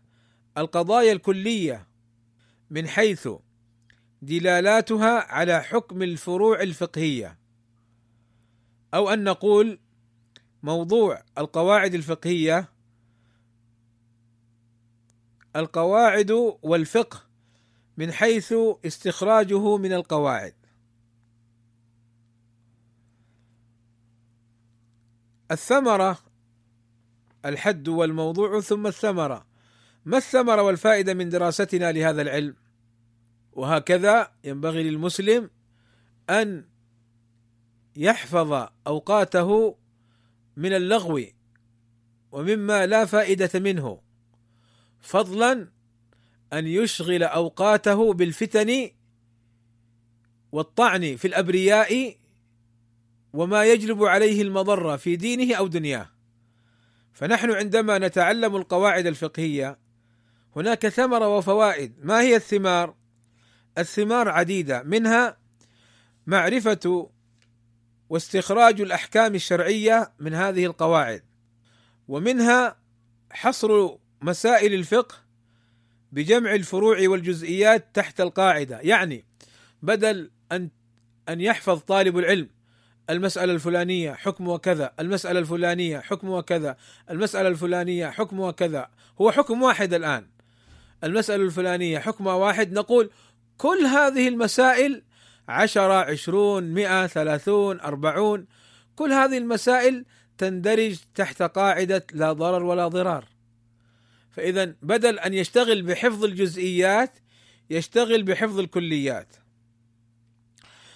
القضايا 0.57 1.11
الكلية 1.11 1.87
من 2.69 2.87
حيث 2.87 3.29
دلالاتها 4.25 5.31
على 5.33 5.63
حكم 5.63 6.01
الفروع 6.01 6.61
الفقهية. 6.61 7.37
أو 8.93 9.09
أن 9.09 9.23
نقول 9.23 9.79
موضوع 10.63 11.23
القواعد 11.37 11.93
الفقهية 11.93 12.69
القواعد 15.55 16.31
والفقه 16.61 17.23
من 17.97 18.11
حيث 18.11 18.53
استخراجه 18.85 19.77
من 19.77 19.93
القواعد. 19.93 20.53
الثمرة 25.51 26.19
الحد 27.45 27.87
والموضوع 27.87 28.61
ثم 28.61 28.87
الثمرة. 28.87 29.45
ما 30.05 30.17
الثمرة 30.17 30.61
والفائدة 30.61 31.13
من 31.13 31.29
دراستنا 31.29 31.91
لهذا 31.91 32.21
العلم؟ 32.21 32.62
وهكذا 33.55 34.31
ينبغي 34.43 34.83
للمسلم 34.83 35.49
أن 36.29 36.65
يحفظ 37.95 38.67
أوقاته 38.87 39.77
من 40.57 40.73
اللغو 40.73 41.21
ومما 42.31 42.85
لا 42.85 43.05
فائدة 43.05 43.59
منه 43.59 44.01
فضلا 45.01 45.67
أن 46.53 46.67
يشغل 46.67 47.23
أوقاته 47.23 48.13
بالفتن 48.13 48.89
والطعن 50.51 51.15
في 51.15 51.27
الأبرياء 51.27 52.17
وما 53.33 53.65
يجلب 53.65 54.03
عليه 54.03 54.41
المضرة 54.41 54.95
في 54.95 55.15
دينه 55.15 55.55
أو 55.55 55.67
دنياه. 55.67 56.09
فنحن 57.13 57.51
عندما 57.51 57.97
نتعلم 57.97 58.55
القواعد 58.55 59.05
الفقهية 59.05 59.79
هناك 60.55 60.87
ثمرة 60.87 61.37
وفوائد. 61.37 61.93
ما 62.03 62.21
هي 62.21 62.35
الثمار؟ 62.35 62.95
الثمار 63.77 64.29
عديدة 64.29 64.83
منها 64.83 65.37
معرفة 66.27 67.09
واستخراج 68.09 68.81
الأحكام 68.81 69.35
الشرعية 69.35 70.11
من 70.19 70.33
هذه 70.33 70.65
القواعد 70.65 71.23
ومنها 72.07 72.77
حصر 73.31 73.89
مسائل 74.21 74.73
الفقه 74.73 75.15
بجمع 76.11 76.55
الفروع 76.55 76.97
والجزئيات 77.07 77.87
تحت 77.93 78.21
القاعدة 78.21 78.79
يعني 78.79 79.25
بدل 79.81 80.31
ان 80.51 80.69
أن 81.29 81.41
يحفظ 81.41 81.79
طالب 81.79 82.17
العلم 82.17 82.49
المسألة 83.09 83.53
الفلانية 83.53 84.13
حكم 84.13 84.47
وكذا، 84.47 84.93
المسألة 84.99 85.39
الفلانية 85.39 85.99
حكم 85.99 86.29
وكذا، 86.29 86.77
المسألة 87.09 87.47
الفلانية 87.47 88.09
حكم 88.09 88.39
وكذا، 88.39 88.89
هو 89.21 89.31
حكم 89.31 89.63
واحد 89.63 89.93
الآن. 89.93 90.27
المسألة 91.03 91.43
الفلانية 91.43 91.99
حكم 91.99 92.27
واحد 92.27 92.73
نقول 92.73 93.09
كل 93.57 93.85
هذه 93.85 94.27
المسائل 94.27 95.03
عشرة 95.47 95.93
عشرون 95.93 96.63
مئة 96.63 97.07
ثلاثون 97.07 97.79
أربعون 97.79 98.47
كل 98.95 99.11
هذه 99.13 99.37
المسائل 99.37 100.05
تندرج 100.37 100.99
تحت 101.15 101.41
قاعدة 101.41 102.05
لا 102.13 102.33
ضرر 102.33 102.63
ولا 102.63 102.87
ضرار. 102.87 103.25
فإذا 104.31 104.75
بدل 104.81 105.19
أن 105.19 105.33
يشتغل 105.33 105.81
بحفظ 105.81 106.23
الجزئيات 106.23 107.19
يشتغل 107.69 108.23
بحفظ 108.23 108.59
الكليات. 108.59 109.35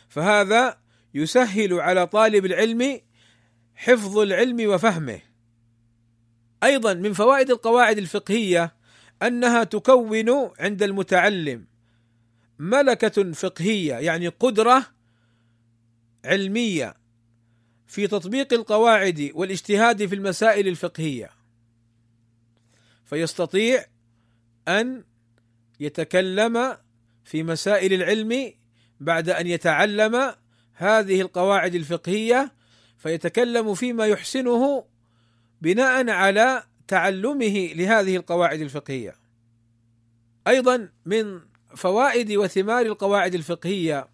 فهذا 0.10 0.78
يسهل 1.14 1.74
على 1.74 2.08
طالب 2.08 2.46
العلم 2.46 3.02
حفظ 3.76 4.18
العلم 4.18 4.70
وفهمه. 4.70 5.20
أيضا 6.64 6.94
من 6.94 7.14
فوائد 7.14 7.50
القواعد 7.52 7.98
الفقهية 7.98 8.76
أنها 9.22 9.64
تكون 9.64 10.52
عند 10.60 10.84
المتعلم. 10.84 11.67
ملكة 12.60 13.32
فقهية 13.32 13.94
يعني 13.94 14.28
قدرة 14.28 14.86
علمية 16.26 16.96
في 17.88 18.08
تطبيق 18.08 18.54
القواعد 18.54 19.32
والاجتهاد 19.34 20.06
في 20.06 20.16
المسائل 20.16 20.68
الفقهية 20.68 21.30
فيستطيع 23.06 23.86
أن 24.68 25.04
يتكلم 25.80 26.78
في 27.24 27.44
مسائل 27.44 27.94
العلم 27.94 28.54
بعد 29.00 29.30
أن 29.30 29.48
يتعلم 29.48 30.36
هذه 30.74 31.22
القواعد 31.22 31.76
الفقهية 31.76 32.54
فيتكلم 32.98 33.74
فيما 33.74 34.06
يحسنه 34.06 34.86
بناء 35.62 36.10
على 36.10 36.64
تعلمه 36.88 37.70
لهذه 37.76 38.16
القواعد 38.16 38.62
الفقهية. 38.62 39.16
أيضا 40.48 40.90
من 41.06 41.40
فوائد 41.78 42.32
وثمار 42.32 42.86
القواعد 42.86 43.36
الفقهية 43.36 44.08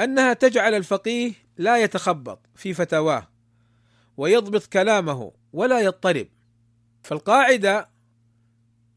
أنها 0.00 0.32
تجعل 0.32 0.74
الفقيه 0.74 1.32
لا 1.56 1.78
يتخبط 1.78 2.38
في 2.54 2.74
فتاواه 2.74 3.28
ويضبط 4.16 4.66
كلامه 4.66 5.32
ولا 5.52 5.80
يضطرب. 5.80 6.26
فالقاعدة 7.02 7.88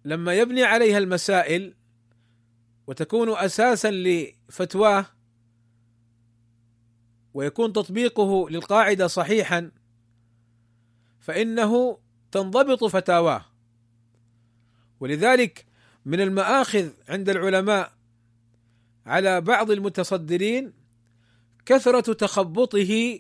لما 0.06 0.34
يبني 0.34 0.64
عليها 0.64 0.98
المسائل 0.98 1.74
وتكون 2.88 3.38
أساسا 3.38 3.92
لفتواه 3.92 5.06
ويكون 7.34 7.74
تطبيقه 7.74 8.50
للقاعدة 8.50 9.08
صحيحا 9.08 9.72
فإنه 11.20 11.98
تنضبط 12.32 12.84
فتاواه. 12.84 13.46
ولذلك 15.00 15.66
من 16.06 16.22
المآخذ 16.22 16.90
عند 17.10 17.30
العلماء 17.30 17.94
على 19.06 19.42
بعض 19.42 19.72
المتصدرين 19.72 20.74
كثرة 21.66 22.14
تخبطه 22.14 23.20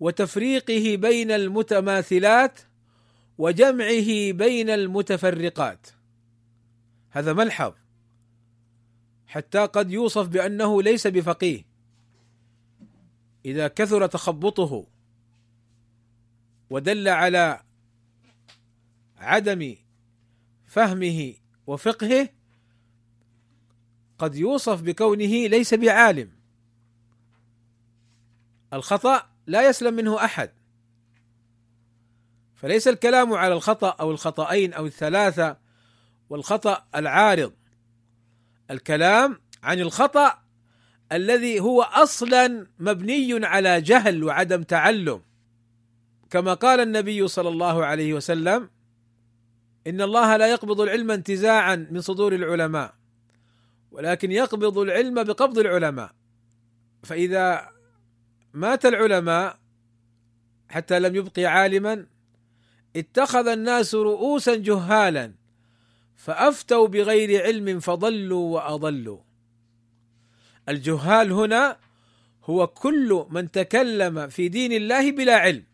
وتفريقه 0.00 0.96
بين 0.96 1.30
المتماثلات 1.30 2.60
وجمعه 3.38 4.32
بين 4.32 4.70
المتفرقات. 4.70 5.86
هذا 7.10 7.32
ملحظ. 7.32 7.72
حتى 9.26 9.58
قد 9.58 9.90
يوصف 9.90 10.28
بأنه 10.28 10.82
ليس 10.82 11.06
بفقيه. 11.06 11.64
إذا 13.44 13.68
كثر 13.68 14.06
تخبطه 14.06 14.86
ودل 16.70 17.08
على 17.08 17.60
عدم 19.16 19.76
فهمه 20.66 21.34
وفقهه 21.66 22.28
قد 24.18 24.34
يوصف 24.34 24.82
بكونه 24.82 25.46
ليس 25.46 25.74
بعالم. 25.74 26.30
الخطأ 28.72 29.28
لا 29.46 29.68
يسلم 29.68 29.94
منه 29.94 30.24
أحد. 30.24 30.50
فليس 32.54 32.88
الكلام 32.88 33.32
على 33.32 33.54
الخطأ 33.54 33.88
أو 33.88 34.10
الخطأين 34.10 34.72
أو 34.72 34.86
الثلاثة 34.86 35.56
والخطأ 36.30 36.84
العارض. 36.94 37.52
الكلام 38.70 39.40
عن 39.62 39.80
الخطأ 39.80 40.38
الذي 41.12 41.60
هو 41.60 41.82
أصلا 41.82 42.66
مبني 42.78 43.46
على 43.46 43.80
جهل 43.80 44.24
وعدم 44.24 44.62
تعلم. 44.62 45.22
كما 46.30 46.54
قال 46.54 46.80
النبي 46.80 47.28
صلى 47.28 47.48
الله 47.48 47.84
عليه 47.84 48.14
وسلم 48.14 48.70
إن 49.86 50.00
الله 50.00 50.36
لا 50.36 50.46
يقبض 50.46 50.80
العلم 50.80 51.10
انتزاعا 51.10 51.76
من 51.90 52.00
صدور 52.00 52.34
العلماء 52.34 52.94
ولكن 53.90 54.32
يقبض 54.32 54.78
العلم 54.78 55.22
بقبض 55.22 55.58
العلماء. 55.58 56.10
فإذا 57.02 57.70
مات 58.54 58.86
العلماء 58.86 59.58
حتى 60.68 60.98
لم 60.98 61.16
يبق 61.16 61.38
عالما 61.38 62.06
اتخذ 62.96 63.48
الناس 63.48 63.94
رؤوسا 63.94 64.54
جهالا 64.56 65.34
فأفتوا 66.16 66.88
بغير 66.88 67.42
علم 67.42 67.80
فضلوا 67.80 68.54
وأضلوا. 68.54 69.20
الجهال 70.68 71.32
هنا 71.32 71.78
هو 72.44 72.66
كل 72.66 73.26
من 73.30 73.50
تكلم 73.50 74.28
في 74.28 74.48
دين 74.48 74.72
الله 74.72 75.12
بلا 75.12 75.36
علم. 75.36 75.64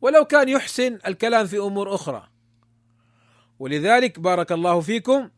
ولو 0.00 0.24
كان 0.24 0.48
يحسن 0.48 0.98
الكلام 1.06 1.46
في 1.46 1.58
أمور 1.58 1.94
أخرى. 1.94 2.29
ولذلك 3.60 4.20
بارك 4.20 4.52
الله 4.52 4.80
فيكم. 4.80 5.30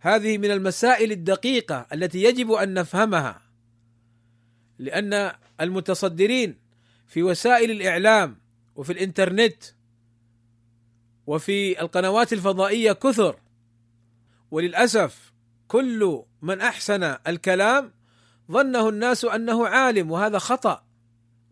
هذه 0.00 0.38
من 0.38 0.50
المسائل 0.50 1.12
الدقيقة 1.12 1.86
التي 1.92 2.22
يجب 2.22 2.52
أن 2.52 2.74
نفهمها 2.74 3.42
لأن 4.78 5.32
المتصدرين 5.60 6.56
في 7.06 7.22
وسائل 7.22 7.70
الإعلام 7.70 8.36
وفي 8.76 8.92
الإنترنت 8.92 9.64
وفي 11.26 11.80
القنوات 11.80 12.32
الفضائية 12.32 12.92
كثر 12.92 13.36
وللأسف 14.50 15.32
كل 15.68 16.22
من 16.42 16.60
أحسن 16.60 17.16
الكلام 17.26 17.92
ظنه 18.50 18.88
الناس 18.88 19.24
أنه 19.24 19.66
عالم 19.66 20.10
وهذا 20.10 20.38
خطأ. 20.38 20.84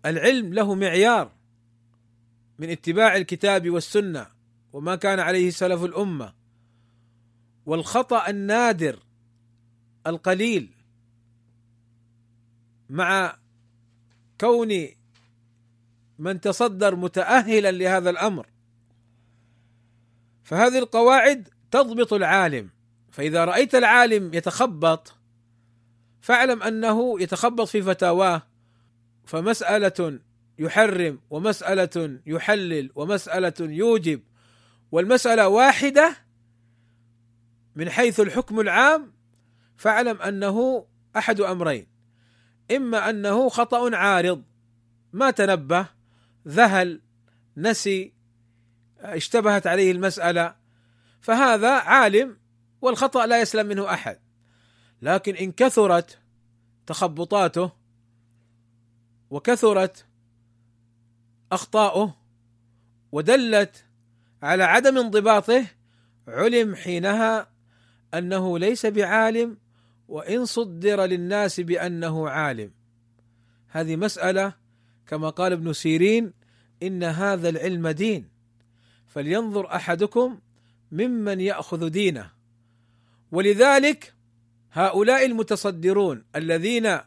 العلم 0.06 0.54
له 0.54 0.74
معيار 0.74 1.32
من 2.58 2.70
اتباع 2.70 3.16
الكتاب 3.16 3.70
والسنة. 3.70 4.37
وما 4.72 4.96
كان 4.96 5.20
عليه 5.20 5.50
سلف 5.50 5.84
الأمة. 5.84 6.34
والخطأ 7.66 8.30
النادر 8.30 8.98
القليل 10.06 10.70
مع 12.90 13.38
كون 14.40 14.88
من 16.18 16.40
تصدر 16.40 16.96
متأهلا 16.96 17.70
لهذا 17.70 18.10
الأمر. 18.10 18.46
فهذه 20.42 20.78
القواعد 20.78 21.48
تضبط 21.70 22.12
العالم. 22.12 22.70
فإذا 23.10 23.44
رأيت 23.44 23.74
العالم 23.74 24.34
يتخبط 24.34 25.14
فاعلم 26.20 26.62
أنه 26.62 27.20
يتخبط 27.20 27.68
في 27.68 27.82
فتاواه. 27.82 28.42
فمسألة 29.24 30.20
يحرم 30.58 31.20
ومسألة 31.30 32.20
يحلل 32.26 32.90
ومسألة 32.94 33.54
يوجب. 33.60 34.20
والمسألة 34.92 35.48
واحدة 35.48 36.16
من 37.76 37.90
حيث 37.90 38.20
الحكم 38.20 38.60
العام 38.60 39.12
فاعلم 39.76 40.22
أنه 40.22 40.86
أحد 41.16 41.40
أمرين. 41.40 41.86
إما 42.70 43.10
أنه 43.10 43.48
خطأ 43.48 43.96
عارض 43.96 44.42
ما 45.12 45.30
تنبه 45.30 45.86
ذهل 46.48 47.00
نسي 47.56 48.12
اشتبهت 49.00 49.66
عليه 49.66 49.92
المسألة 49.92 50.54
فهذا 51.20 51.70
عالم 51.70 52.38
والخطأ 52.80 53.26
لا 53.26 53.40
يسلم 53.40 53.66
منه 53.66 53.94
أحد. 53.94 54.18
لكن 55.02 55.34
إن 55.34 55.52
كثرت 55.52 56.18
تخبطاته 56.86 57.72
وكثرت 59.30 60.06
أخطاؤه 61.52 62.14
ودلت 63.12 63.84
على 64.42 64.64
عدم 64.64 64.98
انضباطه 64.98 65.66
علم 66.28 66.74
حينها 66.74 67.48
أنه 68.14 68.58
ليس 68.58 68.86
بعالم 68.86 69.56
وإن 70.08 70.44
صدر 70.44 71.04
للناس 71.04 71.60
بأنه 71.60 72.28
عالم. 72.28 72.70
هذه 73.68 73.96
مسألة 73.96 74.52
كما 75.06 75.30
قال 75.30 75.52
ابن 75.52 75.72
سيرين 75.72 76.32
إن 76.82 77.02
هذا 77.02 77.48
العلم 77.48 77.88
دين. 77.88 78.28
فلينظر 79.06 79.74
أحدكم 79.74 80.38
ممن 80.92 81.40
يأخذ 81.40 81.88
دينه. 81.88 82.30
ولذلك 83.32 84.14
هؤلاء 84.72 85.26
المتصدرون 85.26 86.24
الذين 86.36 86.98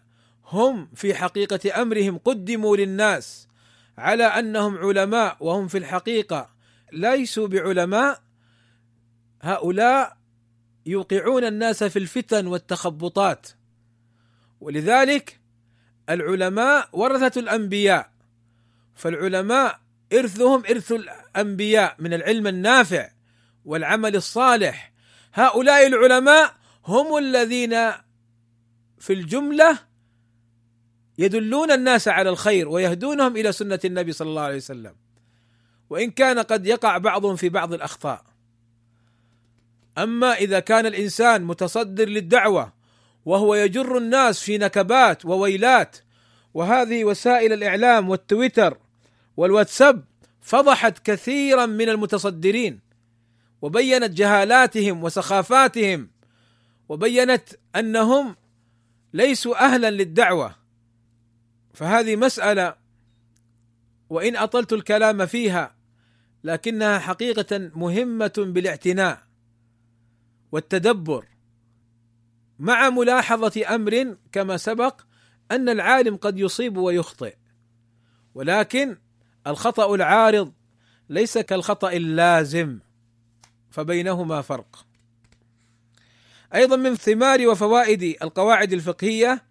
هم 0.45 0.89
في 0.95 1.13
حقيقة 1.13 1.81
أمرهم 1.81 2.17
قدموا 2.17 2.77
للناس 2.77 3.47
على 3.97 4.23
أنهم 4.23 4.77
علماء 4.77 5.37
وهم 5.39 5.67
في 5.67 5.77
الحقيقة 5.77 6.49
ليسوا 6.91 7.47
بعلماء 7.47 8.21
هؤلاء 9.41 10.17
يوقعون 10.85 11.43
الناس 11.43 11.83
في 11.83 11.99
الفتن 11.99 12.47
والتخبطات. 12.47 13.47
ولذلك 14.61 15.39
العلماء 16.09 16.89
ورثة 16.93 17.39
الأنبياء. 17.39 18.11
فالعلماء 18.95 19.79
إرثهم 20.13 20.63
إرث 20.69 20.91
الأنبياء 20.91 21.95
من 21.99 22.13
العلم 22.13 22.47
النافع 22.47 23.11
والعمل 23.65 24.15
الصالح. 24.15 24.93
هؤلاء 25.33 25.87
العلماء 25.87 26.55
هم 26.85 27.17
الذين 27.17 27.91
في 28.99 29.13
الجملة 29.13 29.79
يدلون 31.17 31.71
الناس 31.71 32.07
على 32.07 32.29
الخير 32.29 32.69
ويهدونهم 32.69 33.37
إلى 33.37 33.51
سنة 33.51 33.79
النبي 33.85 34.11
صلى 34.11 34.29
الله 34.29 34.41
عليه 34.41 34.55
وسلم. 34.55 34.95
وإن 35.91 36.11
كان 36.11 36.39
قد 36.39 36.65
يقع 36.65 36.97
بعضهم 36.97 37.35
في 37.35 37.49
بعض 37.49 37.73
الأخطاء. 37.73 38.23
أما 39.97 40.33
إذا 40.33 40.59
كان 40.59 40.85
الإنسان 40.85 41.43
متصدر 41.43 42.09
للدعوة 42.09 42.73
وهو 43.25 43.55
يجر 43.55 43.97
الناس 43.97 44.39
في 44.39 44.57
نكبات 44.57 45.25
وويلات 45.25 45.97
وهذه 46.53 47.03
وسائل 47.03 47.53
الإعلام 47.53 48.09
والتويتر 48.09 48.77
والواتساب 49.37 50.03
فضحت 50.41 50.99
كثيرا 50.99 51.65
من 51.65 51.89
المتصدرين 51.89 52.79
وبينت 53.61 54.11
جهالاتهم 54.11 55.03
وسخافاتهم 55.03 56.09
وبينت 56.89 57.49
أنهم 57.75 58.35
ليسوا 59.13 59.65
أهلا 59.65 59.91
للدعوة. 59.91 60.55
فهذه 61.73 62.15
مسألة 62.15 62.75
وإن 64.09 64.35
أطلت 64.35 64.73
الكلام 64.73 65.25
فيها 65.25 65.80
لكنها 66.43 66.99
حقيقة 66.99 67.71
مهمة 67.75 68.33
بالاعتناء 68.37 69.23
والتدبر 70.51 71.25
مع 72.59 72.89
ملاحظة 72.89 73.75
أمر 73.75 74.17
كما 74.31 74.57
سبق 74.57 75.01
أن 75.51 75.69
العالم 75.69 76.15
قد 76.15 76.39
يصيب 76.39 76.77
ويخطئ 76.77 77.35
ولكن 78.35 78.97
الخطأ 79.47 79.95
العارض 79.95 80.53
ليس 81.09 81.37
كالخطأ 81.37 81.91
اللازم 81.91 82.79
فبينهما 83.69 84.41
فرق. 84.41 84.85
أيضا 86.55 86.75
من 86.75 86.95
ثمار 86.95 87.47
وفوائد 87.47 88.03
القواعد 88.03 88.73
الفقهية 88.73 89.43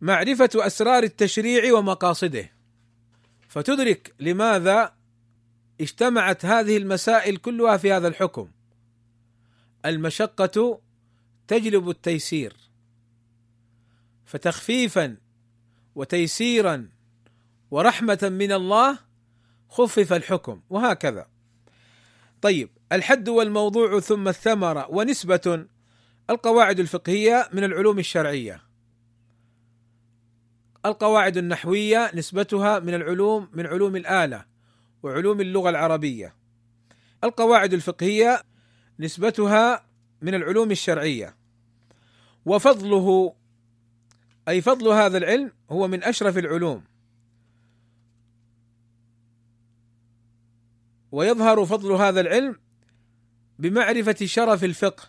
معرفة 0.00 0.50
أسرار 0.54 1.02
التشريع 1.02 1.74
ومقاصده. 1.74 2.52
فتدرك 3.48 4.14
لماذا 4.20 4.97
اجتمعت 5.80 6.44
هذه 6.44 6.76
المسائل 6.76 7.36
كلها 7.36 7.76
في 7.76 7.92
هذا 7.92 8.08
الحكم. 8.08 8.50
المشقة 9.84 10.80
تجلب 11.48 11.90
التيسير. 11.90 12.56
فتخفيفا 14.28 15.16
وتيسيرا 15.94 16.88
ورحمة 17.70 18.18
من 18.32 18.52
الله 18.52 18.98
خفف 19.68 20.12
الحكم 20.12 20.60
وهكذا 20.70 21.26
طيب 22.42 22.70
الحد 22.92 23.28
والموضوع 23.28 24.00
ثم 24.00 24.28
الثمرة 24.28 24.86
ونسبة 24.90 25.66
القواعد 26.30 26.80
الفقهية 26.80 27.48
من 27.52 27.64
العلوم 27.64 27.98
الشرعية 27.98 28.62
القواعد 30.86 31.36
النحوية 31.36 32.10
نسبتها 32.14 32.78
من 32.78 32.94
العلوم 32.94 33.48
من 33.52 33.66
علوم 33.66 33.96
الآلة 33.96 34.44
وعلوم 35.02 35.40
اللغة 35.40 35.70
العربية. 35.70 36.34
القواعد 37.24 37.72
الفقهية 37.72 38.42
نسبتها 38.98 39.84
من 40.22 40.34
العلوم 40.34 40.70
الشرعية. 40.70 41.36
وفضله 42.46 43.34
أي 44.48 44.60
فضل 44.60 44.88
هذا 44.88 45.18
العلم 45.18 45.52
هو 45.70 45.88
من 45.88 46.04
أشرف 46.04 46.38
العلوم. 46.38 46.84
ويظهر 51.12 51.64
فضل 51.64 51.92
هذا 51.92 52.20
العلم 52.20 52.56
بمعرفة 53.58 54.16
شرف 54.24 54.64
الفقه. 54.64 55.04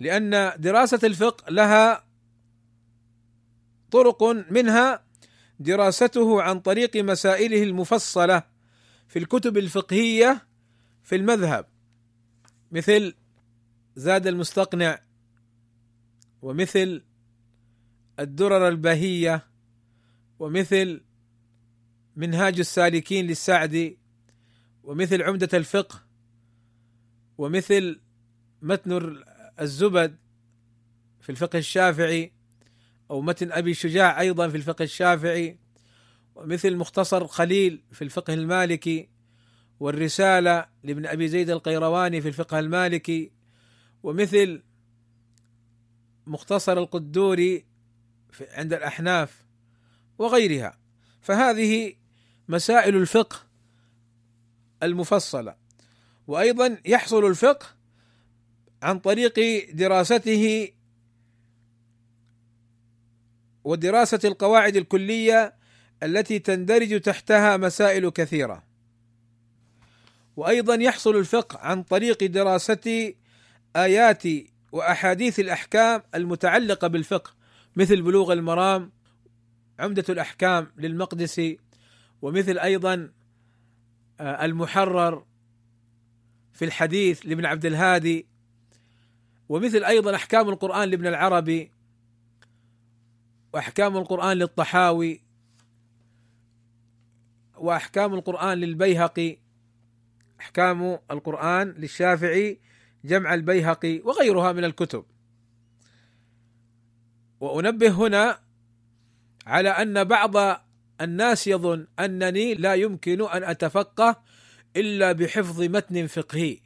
لأن 0.00 0.52
دراسة 0.58 1.00
الفقه 1.04 1.50
لها 1.50 2.04
طرق 3.90 4.22
منها 4.50 5.09
دراسته 5.60 6.42
عن 6.42 6.60
طريق 6.60 6.96
مسائله 6.96 7.62
المفصلة 7.62 8.42
في 9.08 9.18
الكتب 9.18 9.58
الفقهية 9.58 10.46
في 11.02 11.16
المذهب 11.16 11.66
مثل 12.72 13.14
زاد 13.96 14.26
المستقنع 14.26 15.00
ومثل 16.42 17.02
الدرر 18.18 18.68
البهيه 18.68 19.46
ومثل 20.38 21.00
منهاج 22.16 22.58
السالكين 22.58 23.26
للسعدي 23.26 23.98
ومثل 24.84 25.22
عمدة 25.22 25.48
الفقه 25.54 26.02
ومثل 27.38 28.00
متن 28.62 29.22
الزبد 29.60 30.16
في 31.20 31.30
الفقه 31.30 31.58
الشافعي 31.58 32.32
أو 33.10 33.20
متن 33.20 33.52
أبي 33.52 33.74
شجاع 33.74 34.20
أيضا 34.20 34.48
في 34.48 34.56
الفقه 34.56 34.82
الشافعي 34.82 35.58
ومثل 36.34 36.76
مختصر 36.76 37.26
خليل 37.26 37.82
في 37.92 38.02
الفقه 38.02 38.34
المالكي 38.34 39.08
والرسالة 39.80 40.66
لابن 40.84 41.06
أبي 41.06 41.28
زيد 41.28 41.50
القيرواني 41.50 42.20
في 42.20 42.28
الفقه 42.28 42.58
المالكي 42.58 43.32
ومثل 44.02 44.62
مختصر 46.26 46.78
القدوري 46.78 47.64
عند 48.40 48.72
الأحناف 48.72 49.44
وغيرها. 50.18 50.78
فهذه 51.20 51.94
مسائل 52.48 52.96
الفقه 52.96 53.36
المفصلة. 54.82 55.56
وأيضا 56.26 56.78
يحصل 56.84 57.26
الفقه 57.26 57.66
عن 58.82 58.98
طريق 58.98 59.34
دراسته 59.72 60.68
ودراسة 63.64 64.20
القواعد 64.24 64.76
الكلية 64.76 65.54
التي 66.02 66.38
تندرج 66.38 67.00
تحتها 67.00 67.56
مسائل 67.56 68.10
كثيرة. 68.10 68.62
وأيضا 70.36 70.74
يحصل 70.74 71.16
الفقه 71.16 71.58
عن 71.58 71.82
طريق 71.82 72.24
دراسة 72.24 73.14
آيات 73.76 74.22
وأحاديث 74.72 75.40
الأحكام 75.40 76.02
المتعلقة 76.14 76.88
بالفقه 76.88 77.30
مثل 77.76 78.02
بلوغ 78.02 78.32
المرام 78.32 78.92
عمدة 79.78 80.04
الأحكام 80.08 80.72
للمقدسي 80.78 81.58
ومثل 82.22 82.58
أيضا 82.58 83.10
آه، 84.20 84.44
المحرر 84.44 85.24
في 86.52 86.64
الحديث 86.64 87.20
لابن 87.26 87.46
عبد 87.46 87.66
الهادي 87.66 88.26
ومثل 89.48 89.84
أيضا 89.84 90.14
أحكام 90.14 90.48
القرآن 90.48 90.88
لابن 90.88 91.06
العربي. 91.06 91.70
وأحكام 93.52 93.96
القرآن 93.96 94.36
للطحاوي 94.36 95.20
وأحكام 97.56 98.14
القرآن 98.14 98.58
للبيهقي 98.58 99.38
أحكام 100.40 100.98
القرآن 101.10 101.68
للشافعي 101.68 102.60
جمع 103.04 103.34
البيهقي 103.34 103.98
وغيرها 103.98 104.52
من 104.52 104.64
الكتب. 104.64 105.04
وأنبه 107.40 107.88
هنا 107.88 108.38
على 109.46 109.68
أن 109.68 110.04
بعض 110.04 110.64
الناس 111.00 111.46
يظن 111.46 111.86
أنني 111.98 112.54
لا 112.54 112.74
يمكن 112.74 113.22
أن 113.22 113.44
أتفقه 113.44 114.22
إلا 114.76 115.12
بحفظ 115.12 115.62
متن 115.62 116.06
فقهي. 116.06 116.58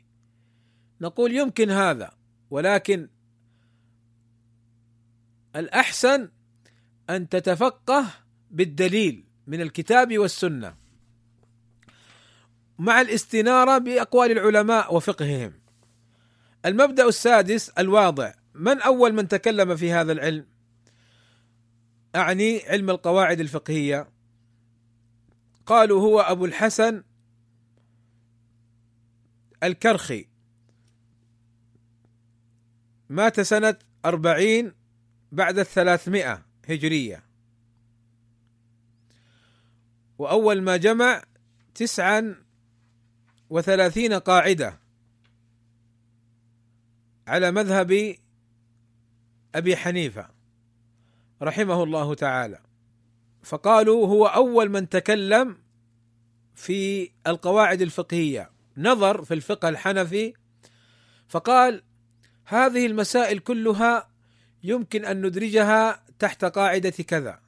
نقول 1.01 1.33
يمكن 1.33 1.71
هذا 1.71 2.13
ولكن 2.51 3.09
الأحسن 5.57 6.29
أن 7.11 7.29
تتفقه 7.29 8.07
بالدليل 8.51 9.25
من 9.47 9.61
الكتاب 9.61 10.19
والسنة 10.19 10.77
مع 12.79 13.01
الاستنارة 13.01 13.79
بأقوال 13.79 14.31
العلماء 14.31 14.95
وفقههم. 14.95 15.53
المبدأ 16.67 17.09
السادس 17.09 17.69
الواضع 17.69 18.33
من 18.55 18.81
أول 18.81 19.13
من 19.13 19.29
تكلم 19.29 19.77
في 19.77 19.93
هذا 19.93 20.13
العلم؟ 20.13 20.47
أعني 22.17 22.63
علم 22.67 22.91
القواعد 22.91 23.41
الفقهية. 23.41 24.09
قالوا 25.67 26.01
هو 26.01 26.21
أبو 26.21 26.45
الحسن 26.45 27.03
الكرخي. 29.63 30.29
مات 33.09 33.41
سنة 33.41 33.77
أربعين 34.05 34.73
بعد 35.33 35.59
الثلاثمائة. 35.59 36.54
هجرية. 36.69 37.23
وأول 40.19 40.63
ما 40.63 40.77
جمع 40.77 41.23
تسعا 41.75 42.45
وثلاثين 43.51 44.13
قاعدة 44.13 44.79
على 47.27 47.51
مذهب 47.51 48.17
أبي 49.55 49.77
حنيفة 49.77 50.29
رحمه 51.43 51.83
الله 51.83 52.15
تعالى. 52.15 52.59
فقالوا 53.43 54.07
هو 54.07 54.27
أول 54.27 54.69
من 54.69 54.89
تكلم 54.89 55.59
في 56.55 57.11
القواعد 57.27 57.83
الفقهية 57.83 58.51
نظر 58.77 59.25
في 59.25 59.35
الفقه 59.35 59.69
الحنفي 59.69 60.35
فقال 61.29 61.83
هذه 62.45 62.87
المسائل 62.87 63.39
كلها 63.39 64.09
يمكن 64.63 65.05
أن 65.05 65.27
ندرجها 65.27 66.04
تحت 66.19 66.45
قاعدة 66.45 66.91
كذا. 66.91 67.41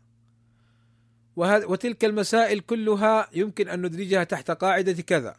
وتلك 1.37 2.05
المسائل 2.05 2.61
كلها 2.61 3.29
يمكن 3.33 3.69
أن 3.69 3.87
ندرجها 3.87 4.25
تحت 4.25 4.51
قاعدة 4.51 5.03
كذا. 5.03 5.37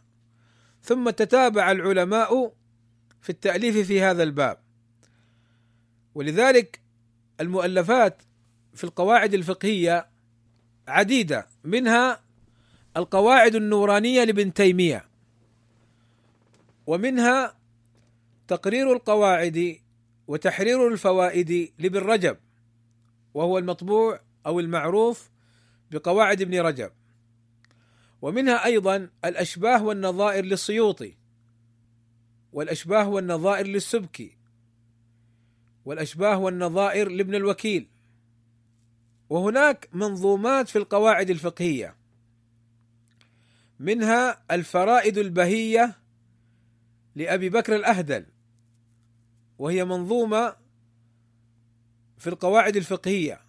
ثم 0.82 1.10
تتابع 1.10 1.70
العلماء 1.70 2.52
في 3.20 3.30
التأليف 3.30 3.86
في 3.86 4.02
هذا 4.02 4.22
الباب. 4.22 4.58
ولذلك 6.14 6.80
المؤلفات 7.40 8.22
في 8.74 8.84
القواعد 8.84 9.34
الفقهية 9.34 10.08
عديدة. 10.88 11.46
منها 11.64 12.20
القواعد 12.96 13.54
النورانية 13.54 14.24
لابن 14.24 14.52
تيمية. 14.54 15.04
ومنها 16.86 17.58
تقرير 18.48 18.92
القواعد 18.92 19.76
وتحرير 20.28 20.88
الفوائد 20.88 21.72
لابن 21.78 21.98
رجب. 21.98 22.36
وهو 23.38 23.58
المطبوع 23.58 24.20
أو 24.46 24.60
المعروف 24.60 25.30
بقواعد 25.90 26.40
ابن 26.40 26.60
رجب. 26.60 26.90
ومنها 28.22 28.64
أيضا 28.64 29.10
الأشباه 29.24 29.84
والنظائر 29.84 30.44
للسيوطي 30.44 31.14
والأشباه 32.52 33.08
والنظائر 33.08 33.66
للسبكي 33.66 34.36
والأشباه 35.84 36.38
والنظائر 36.38 37.08
لابن 37.08 37.34
الوكيل. 37.34 37.88
وهناك 39.30 39.88
منظومات 39.92 40.68
في 40.68 40.78
القواعد 40.78 41.30
الفقهية 41.30 41.96
منها 43.80 44.42
الفرائد 44.50 45.18
البهية 45.18 45.98
لأبي 47.14 47.48
بكر 47.48 47.76
الأهدل 47.76 48.26
وهي 49.58 49.84
منظومة 49.84 50.56
في 52.18 52.26
القواعد 52.26 52.76
الفقهية. 52.76 53.40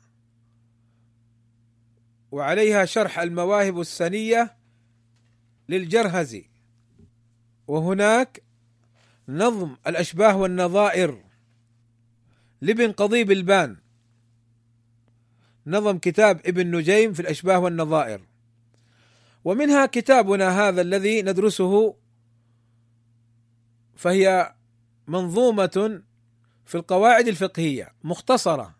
وعليها 2.32 2.86
شرح 2.86 3.19
المواهب 3.19 3.79
السنية 3.79 4.55
للجرهزي 5.69 6.45
وهناك 7.67 8.43
نظم 9.29 9.75
الأشباه 9.88 10.38
والنظائر 10.38 11.23
لابن 12.62 12.91
قضيب 12.91 13.32
البان. 13.32 13.77
نظم 15.67 15.97
كتاب 15.97 16.41
ابن 16.45 16.75
نجيم 16.75 17.13
في 17.13 17.19
الأشباه 17.19 17.60
والنظائر. 17.60 18.21
ومنها 19.43 19.86
كتابنا 19.86 20.67
هذا 20.69 20.82
الذي 20.82 21.21
ندرسه 21.21 21.95
فهي 23.95 24.55
منظومة 25.08 26.01
في 26.69 26.75
القواعد 26.75 27.27
الفقهية 27.27 27.93
مختصرة 28.03 28.75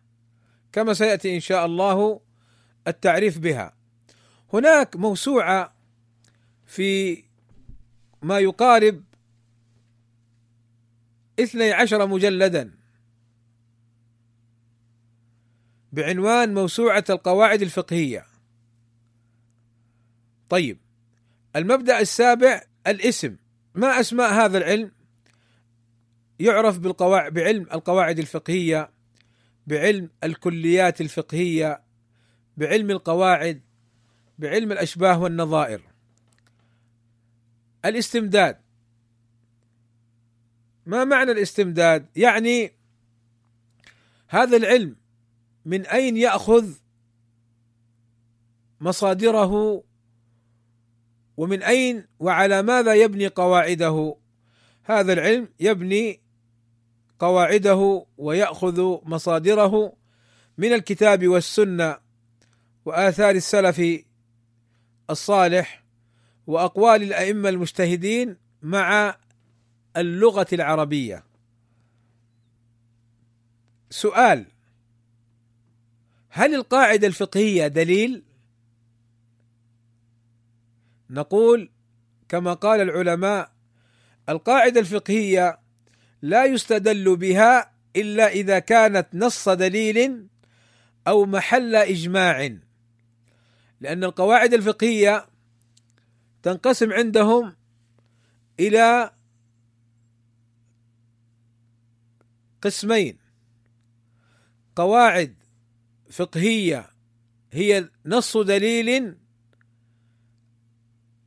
كما 0.72 0.94
سيأتي 0.94 1.36
إن 1.36 1.40
شاء 1.40 1.66
الله 1.66 2.22
التعريف 2.88 3.40
بها 3.40 3.74
هناك 4.54 4.96
موسوعة 4.96 5.76
في 6.66 7.24
ما 8.22 8.40
يقارب 8.40 9.04
اثني 11.40 11.72
عشر 11.72 12.08
مجلدا 12.08 12.72
بعنوان 15.92 16.54
موسوعة 16.54 17.04
القواعد 17.10 17.62
الفقهية. 17.62 18.26
طيب 20.50 20.78
المبدأ 21.56 22.00
السابع 22.00 22.62
الاسم، 22.88 23.36
ما 23.76 24.00
أسماء 24.00 24.34
هذا 24.34 24.58
العلم؟ 24.58 24.99
يعرف 26.40 26.80
بعلم 26.80 27.68
القواعد 27.74 28.20
الفقهية، 28.20 28.92
بعلم 29.68 30.10
الكليات 30.24 31.02
الفقهية، 31.02 31.82
بعلم 32.58 32.92
القواعد، 32.92 33.62
بعلم 34.40 34.72
الأشباه 34.72 35.22
والنظائر. 35.22 35.82
الاستمداد 37.86 38.58
ما 40.86 41.04
معنى 41.04 41.32
الاستمداد؟ 41.32 42.10
يعني 42.16 42.74
هذا 44.28 44.58
العلم 44.58 44.96
من 45.66 45.86
أين 45.86 46.18
يأخذ 46.18 46.74
مصادره 48.82 49.84
ومن 51.38 51.64
أين 51.64 52.06
وعلى 52.20 52.62
ماذا 52.62 52.94
يبني 52.94 53.28
قواعده 53.28 54.16
هذا 54.84 55.14
العلم 55.14 55.50
يبني 55.60 56.19
قواعده 57.20 58.06
ويأخذ 58.18 59.00
مصادره 59.04 59.94
من 60.58 60.74
الكتاب 60.74 61.28
والسنة 61.28 61.98
وآثار 62.86 63.36
السلف 63.36 64.04
الصالح 65.10 65.84
وأقوال 66.48 67.04
الأئمة 67.04 67.50
المجتهدين 67.50 68.38
مع 68.62 69.18
اللغة 69.98 70.48
العربية. 70.54 71.24
سؤال 73.90 74.46
هل 76.30 76.56
القاعدة 76.56 77.08
الفقهية 77.08 77.68
دليل؟ 77.68 78.24
نقول 81.10 81.70
كما 82.30 82.54
قال 82.54 82.82
العلماء 82.82 83.52
القاعدة 84.30 84.80
الفقهية 84.80 85.60
لا 86.22 86.46
يستدل 86.46 87.16
بها 87.16 87.72
إلا 87.96 88.28
إذا 88.28 88.60
كانت 88.60 89.08
نص 89.14 89.50
دليل 89.50 90.28
أو 91.08 91.26
محل 91.26 91.76
إجماع. 91.76 92.58
لأن 93.82 94.04
القواعد 94.04 94.54
الفقهية 94.54 95.26
تنقسم 96.44 96.94
عندهم 96.94 97.56
إلى 98.60 99.12
قسمين. 102.62 103.18
قواعد 104.76 105.36
فقهية 106.12 106.90
هي 107.52 107.90
نص 108.06 108.38
دليل 108.38 109.16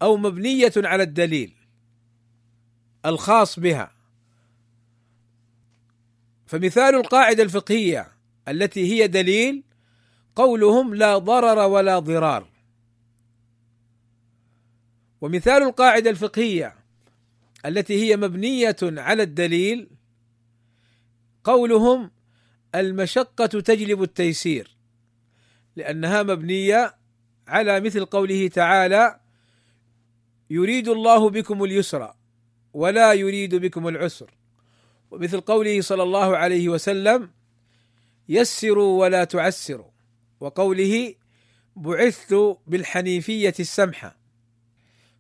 أو 0.03 0.17
مبنية 0.17 0.73
على 0.77 1.03
الدليل 1.03 1.55
الخاص 3.07 3.59
بها. 3.59 4.02
فمثال 6.53 6.95
القاعدة 6.95 7.43
الفقهية 7.43 8.09
التي 8.49 8.93
هي 8.93 9.07
دليل 9.07 9.63
قولهم 10.37 10.95
لا 10.95 11.19
ضرر 11.19 11.59
ولا 11.59 11.99
ضرار. 11.99 12.49
ومثال 15.21 15.63
القاعدة 15.63 16.11
الفقهية 16.11 16.75
التي 17.67 18.03
هي 18.03 18.17
مبنية 18.17 18.77
على 18.83 19.23
الدليل 19.23 19.91
قولهم 21.45 22.11
المشقة 22.75 23.47
تجلب 23.47 24.03
التيسير 24.03 24.77
لأنها 25.77 26.23
مبنية 26.23 26.95
على 27.49 27.81
مثل 27.81 28.05
قوله 28.05 28.49
تعالى 28.49 29.21
يريد 30.51 30.89
الله 30.89 31.31
بكم 31.31 31.65
اليسر 31.65 32.15
ولا 32.73 33.13
يريد 33.13 33.55
بكم 33.55 33.89
العسر. 33.89 34.42
ومثل 35.13 35.41
قوله 35.41 35.81
صلى 35.81 36.03
الله 36.03 36.37
عليه 36.37 36.69
وسلم 36.69 37.31
يسروا 38.29 39.01
ولا 39.01 39.25
تعسروا. 39.25 39.91
وقوله 40.41 41.15
بعثت 41.77 42.57
بالحنيفية 42.67 43.55
السمحة. 43.61 44.17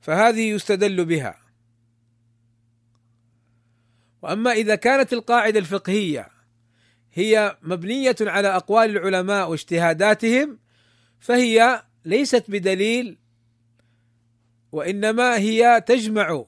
فهذه 0.00 0.40
يستدل 0.40 1.04
بها. 1.04 1.38
وأما 4.22 4.52
إذا 4.52 4.74
كانت 4.74 5.12
القاعدة 5.12 5.58
الفقهية 5.58 6.28
هي 7.12 7.56
مبنية 7.62 8.16
على 8.20 8.48
أقوال 8.48 8.90
العلماء 8.90 9.50
واجتهاداتهم 9.50 10.58
فهي 11.20 11.82
ليست 12.04 12.44
بدليل 12.48 13.18
وإنما 14.72 15.38
هي 15.38 15.84
تجمع 15.86 16.44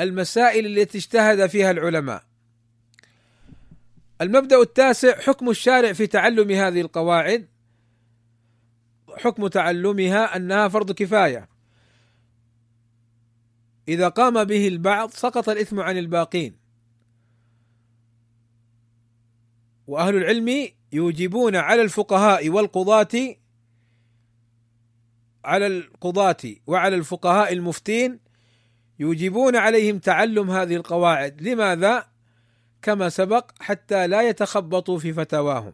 المسائل 0.00 0.66
التي 0.66 0.98
اجتهد 0.98 1.46
فيها 1.46 1.70
العلماء. 1.70 2.24
المبدأ 4.20 4.62
التاسع 4.62 5.20
حكم 5.20 5.50
الشارع 5.50 5.92
في 5.92 6.06
تعلم 6.06 6.50
هذه 6.50 6.80
القواعد. 6.80 7.48
حكم 9.16 9.46
تعلمها 9.46 10.36
أنها 10.36 10.68
فرض 10.68 10.92
كفاية. 10.92 11.48
إذا 13.88 14.08
قام 14.08 14.44
به 14.44 14.68
البعض 14.68 15.10
سقط 15.10 15.48
الإثم 15.48 15.80
عن 15.80 15.98
الباقين. 15.98 16.56
وأهل 19.86 20.16
العلم 20.16 20.68
يوجبون 20.92 21.56
على 21.56 21.82
الفقهاء 21.82 22.48
والقضاة 22.48 23.36
على 25.44 25.66
القضاة 25.66 26.36
وعلى 26.66 26.96
الفقهاء 26.96 27.52
المفتين 27.52 28.29
يوجبون 29.00 29.56
عليهم 29.56 29.98
تعلم 29.98 30.50
هذه 30.50 30.76
القواعد. 30.76 31.42
لماذا؟ 31.42 32.06
كما 32.82 33.08
سبق 33.08 33.50
حتى 33.60 34.06
لا 34.06 34.22
يتخبطوا 34.22 34.98
في 34.98 35.12
فتاواهم. 35.12 35.72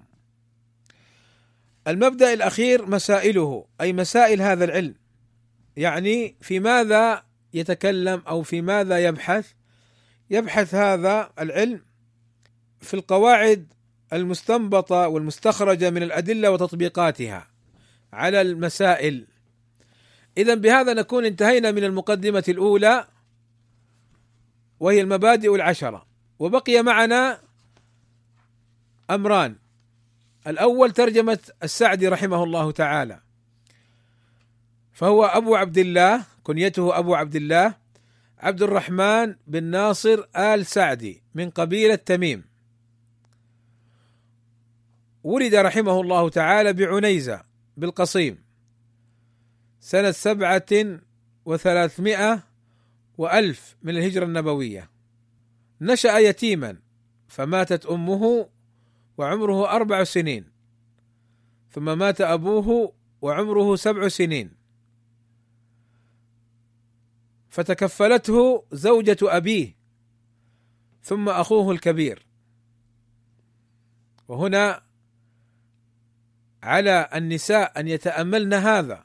المبدأ 1.88 2.32
الأخير 2.32 2.86
مسائله 2.86 3.64
أي 3.80 3.92
مسائل 3.92 4.42
هذا 4.42 4.64
العلم. 4.64 4.94
يعني 5.76 6.36
في 6.40 6.60
ماذا 6.60 7.22
يتكلم 7.54 8.22
أو 8.28 8.42
في 8.42 8.62
ماذا 8.62 8.98
يبحث؟ 8.98 9.46
يبحث 10.30 10.74
هذا 10.74 11.30
العلم 11.38 11.80
في 12.80 12.94
القواعد 12.94 13.72
المستنبطة 14.12 15.08
والمستخرجة 15.08 15.90
من 15.90 16.02
الأدلة 16.02 16.50
وتطبيقاتها 16.50 17.48
على 18.12 18.40
المسائل. 18.40 19.26
اذا 20.38 20.54
بهذا 20.54 20.94
نكون 20.94 21.24
انتهينا 21.24 21.70
من 21.70 21.84
المقدمة 21.84 22.44
الأولى. 22.48 23.06
وهي 24.80 25.00
المبادئ 25.00 25.54
العشرة. 25.54 26.06
وبقي 26.38 26.82
معنا 26.82 27.40
أمران. 29.10 29.56
الأول 30.46 30.90
ترجمة 30.90 31.38
السعدي 31.62 32.08
رحمه 32.08 32.44
الله 32.44 32.70
تعالى. 32.70 33.20
فهو 34.92 35.24
أبو 35.24 35.56
عبد 35.56 35.78
الله 35.78 36.24
كنيته 36.42 36.98
أبو 36.98 37.14
عبد 37.14 37.36
الله 37.36 37.74
عبد 38.38 38.62
الرحمن 38.62 39.34
بن 39.46 39.64
ناصر 39.64 40.24
آل 40.36 40.66
سعدي 40.66 41.22
من 41.34 41.50
قبيلة 41.50 41.94
تميم. 41.94 42.44
ولد 45.24 45.54
رحمه 45.54 46.00
الله 46.00 46.28
تعالى 46.28 46.72
بعنيزة 46.72 47.42
بالقصيم 47.76 48.44
سنة 49.80 50.10
سبعة 50.10 51.00
وثلاثمائة 51.44 52.42
وألف 53.18 53.76
من 53.82 53.96
الهجرة 53.96 54.24
النبوية. 54.24 54.90
نشأ 55.80 56.18
يتيما 56.18 56.78
فماتت 57.28 57.86
أمه 57.86 58.48
وعمره 59.18 59.70
أربع 59.70 60.04
سنين. 60.04 60.50
ثم 61.70 61.98
مات 61.98 62.20
أبوه 62.20 62.92
وعمره 63.22 63.76
سبع 63.76 64.08
سنين. 64.08 64.50
فتكفلته 67.48 68.64
زوجة 68.72 69.16
أبيه 69.22 69.76
ثم 71.02 71.28
أخوه 71.28 71.72
الكبير. 71.72 72.26
وهنا 74.28 74.82
على 76.62 77.08
النساء 77.14 77.80
أن 77.80 77.88
يتأملن 77.88 78.54
هذا. 78.54 79.04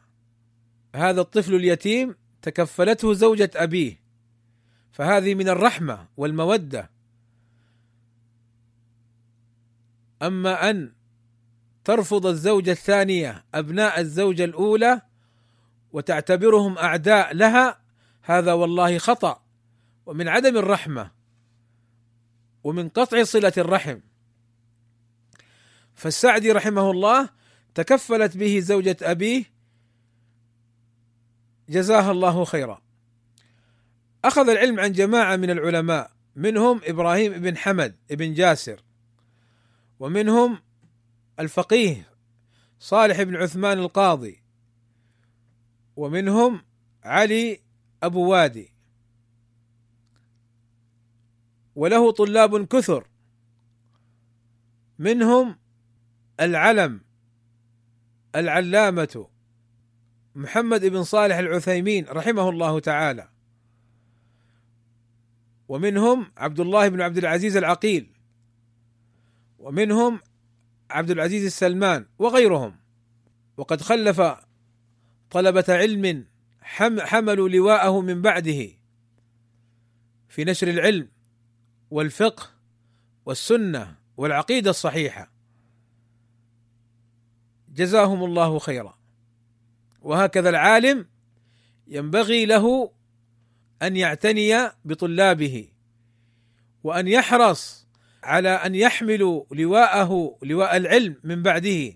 هذا 0.95 1.21
الطفل 1.21 1.55
اليتيم 1.55 2.15
تكفلته 2.41 3.13
زوجة 3.13 3.51
أبيه. 3.55 4.00
فهذه 4.91 5.35
من 5.35 5.49
الرحمة 5.49 6.07
والمودة. 6.17 6.89
أما 10.21 10.69
أن 10.69 10.93
ترفض 11.83 12.25
الزوجة 12.25 12.71
الثانية 12.71 13.45
أبناء 13.53 13.99
الزوجة 13.99 14.45
الأولى 14.45 15.01
وتعتبرهم 15.91 16.77
أعداء 16.77 17.33
لها 17.33 17.81
هذا 18.21 18.53
والله 18.53 18.97
خطأ. 18.97 19.43
ومن 20.05 20.27
عدم 20.27 20.57
الرحمة 20.57 21.11
ومن 22.63 22.89
قطع 22.89 23.23
صلة 23.23 23.53
الرحم. 23.57 23.99
فالسعدي 25.95 26.51
رحمه 26.51 26.91
الله 26.91 27.29
تكفلت 27.75 28.37
به 28.37 28.59
زوجة 28.59 28.97
أبيه. 29.01 29.43
جزاها 31.69 32.11
الله 32.11 32.45
خيرا. 32.45 32.80
أخذ 34.25 34.49
العلم 34.49 34.79
عن 34.79 34.91
جماعة 34.91 35.35
من 35.35 35.49
العلماء 35.49 36.11
منهم 36.35 36.81
إبراهيم 36.83 37.33
بن 37.33 37.57
حمد 37.57 37.95
بن 38.09 38.33
جاسر 38.33 38.83
ومنهم 39.99 40.59
الفقيه 41.39 42.09
صالح 42.79 43.21
بن 43.21 43.35
عثمان 43.35 43.77
القاضي 43.79 44.41
ومنهم 45.95 46.61
علي 47.03 47.59
أبو 48.03 48.31
وادي. 48.31 48.73
وله 51.75 52.11
طلاب 52.11 52.67
كثر. 52.67 53.07
منهم 54.99 55.57
العلم 56.39 57.01
العلامة 58.35 59.27
محمد 60.35 60.85
بن 60.85 61.03
صالح 61.03 61.37
العثيمين 61.37 62.05
رحمه 62.05 62.49
الله 62.49 62.79
تعالى. 62.79 63.30
ومنهم 65.71 66.31
عبد 66.37 66.59
الله 66.59 66.87
بن 66.87 67.01
عبد 67.01 67.17
العزيز 67.17 67.57
العقيل 67.57 68.11
ومنهم 69.59 70.19
عبد 70.89 71.11
العزيز 71.11 71.45
السلمان 71.45 72.05
وغيرهم. 72.19 72.75
وقد 73.57 73.81
خلف 73.81 74.21
طلبة 75.29 75.65
علم 75.69 76.25
حملوا 76.99 77.49
لواءه 77.49 78.01
من 78.01 78.21
بعده 78.21 78.67
في 80.29 80.43
نشر 80.43 80.67
العلم 80.67 81.07
والفقه 81.91 82.49
والسنة 83.25 83.95
والعقيدة 84.17 84.69
الصحيحة. 84.69 85.31
جزاهم 87.69 88.23
الله 88.23 88.59
خيرا. 88.59 88.97
وهكذا 90.01 90.49
العالم 90.49 91.05
ينبغي 91.87 92.45
له 92.45 92.91
أن 93.81 93.95
يعتني 93.95 94.69
بطلابه 94.85 95.67
وأن 96.83 97.07
يحرص 97.07 97.87
على 98.23 98.49
أن 98.49 98.75
يحملوا 98.75 99.45
لواءه 99.51 100.37
لواء 100.43 100.77
العلم 100.77 101.15
من 101.23 101.43
بعده. 101.43 101.93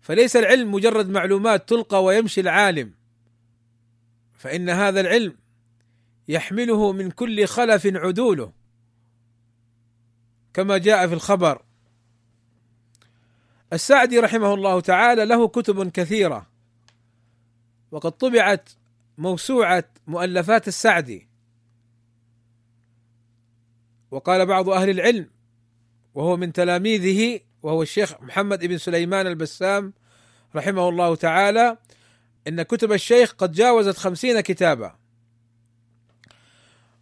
فليس 0.00 0.36
العلم 0.36 0.72
مجرد 0.74 1.08
معلومات 1.08 1.68
تلقى 1.68 2.04
ويمشي 2.04 2.40
العالم 2.40 2.94
فإن 4.34 4.70
هذا 4.70 5.00
العلم 5.00 5.36
يحمله 6.28 6.92
من 6.92 7.10
كل 7.10 7.46
خلف 7.46 7.86
عدوله. 7.86 8.52
كما 10.54 10.78
جاء 10.78 11.06
في 11.06 11.14
الخبر. 11.14 11.62
السعدي 13.72 14.18
رحمه 14.18 14.54
الله 14.54 14.80
تعالى 14.80 15.24
له 15.24 15.48
كتب 15.48 15.90
كثيرة 15.90 16.46
وقد 17.90 18.12
طبعت 18.12 18.70
موسوعة 19.18 19.84
مؤلفات 20.06 20.68
السعدي. 20.68 21.28
وقال 24.10 24.46
بعض 24.46 24.68
أهل 24.68 24.90
العلم 24.90 25.30
وهو 26.14 26.36
من 26.36 26.52
تلاميذه 26.52 27.40
وهو 27.62 27.82
الشيخ 27.82 28.22
محمد 28.22 28.64
بن 28.64 28.78
سليمان 28.78 29.26
البسام 29.26 29.92
رحمه 30.56 30.88
الله 30.88 31.14
تعالى 31.14 31.78
إن 32.48 32.62
كتب 32.62 32.92
الشيخ 32.92 33.32
قد 33.32 33.52
جاوزت 33.52 33.96
خمسين 33.96 34.40
كتابا. 34.40 34.96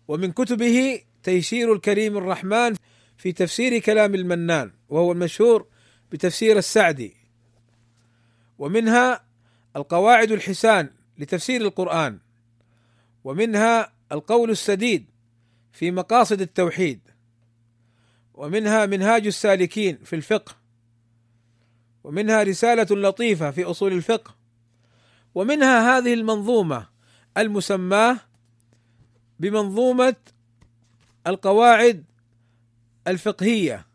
ومن 0.08 0.32
كتبه 0.32 1.00
تيسير 1.22 1.72
الكريم 1.72 2.16
الرحمن 2.16 2.74
في 3.16 3.32
تفسير 3.32 3.78
كلام 3.78 4.14
المنان 4.14 4.72
وهو 4.88 5.12
المشهور 5.12 5.66
بتفسير 6.12 6.58
السعدي. 6.58 7.16
ومنها 8.58 9.24
القواعد 9.76 10.32
الحسان 10.32 10.90
لتفسير 11.18 11.60
القرآن 11.60 12.18
ومنها 13.24 13.92
القول 14.12 14.50
السديد 14.50 15.06
في 15.72 15.90
مقاصد 15.90 16.40
التوحيد 16.40 17.00
ومنها 18.34 18.86
منهاج 18.86 19.26
السالكين 19.26 19.98
في 20.04 20.16
الفقه 20.16 20.56
ومنها 22.04 22.42
رسالة 22.42 22.96
لطيفة 22.96 23.50
في 23.50 23.64
أصول 23.64 23.92
الفقه 23.92 24.34
ومنها 25.34 25.98
هذه 25.98 26.14
المنظومة 26.14 26.86
المسماة 27.38 28.16
بمنظومة 29.40 30.16
القواعد 31.26 32.04
الفقهية 33.06 33.86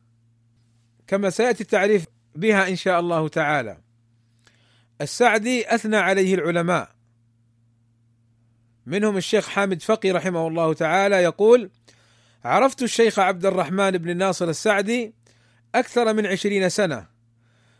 كما 1.07 1.29
سيأتي 1.29 1.63
التعريف 1.63 2.05
بها 2.35 2.69
إن 2.69 2.75
شاء 2.75 2.99
الله 2.99 3.27
تعالى. 3.27 3.77
السعدي 5.01 5.75
أثنى 5.75 5.97
عليه 5.97 6.35
العلماء 6.35 6.91
منهم 8.89 9.17
الشيخ 9.17 9.47
حامد 9.47 9.81
فقي 9.81 10.11
رحمه 10.11 10.47
الله 10.47 10.73
تعالى 10.73 11.15
يقول: 11.15 11.69
عرفت 12.43 12.83
الشيخ 12.83 13.19
عبد 13.19 13.45
الرحمن 13.45 13.91
بن 13.91 14.17
ناصر 14.17 14.49
السعدي 14.49 15.13
أكثر 15.75 16.13
من 16.13 16.25
عشرين 16.25 16.69
سنة 16.69 17.07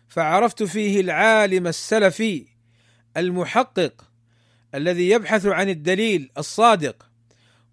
فعرفت 0.08 0.64
فيه 0.64 1.02
العالم 1.02 1.68
السلفي 1.68 2.48
المحقق 3.18 4.12
الذي 4.76 5.10
يبحث 5.10 5.46
عن 5.46 5.70
الدليل 5.70 6.32
الصادق 6.38 7.10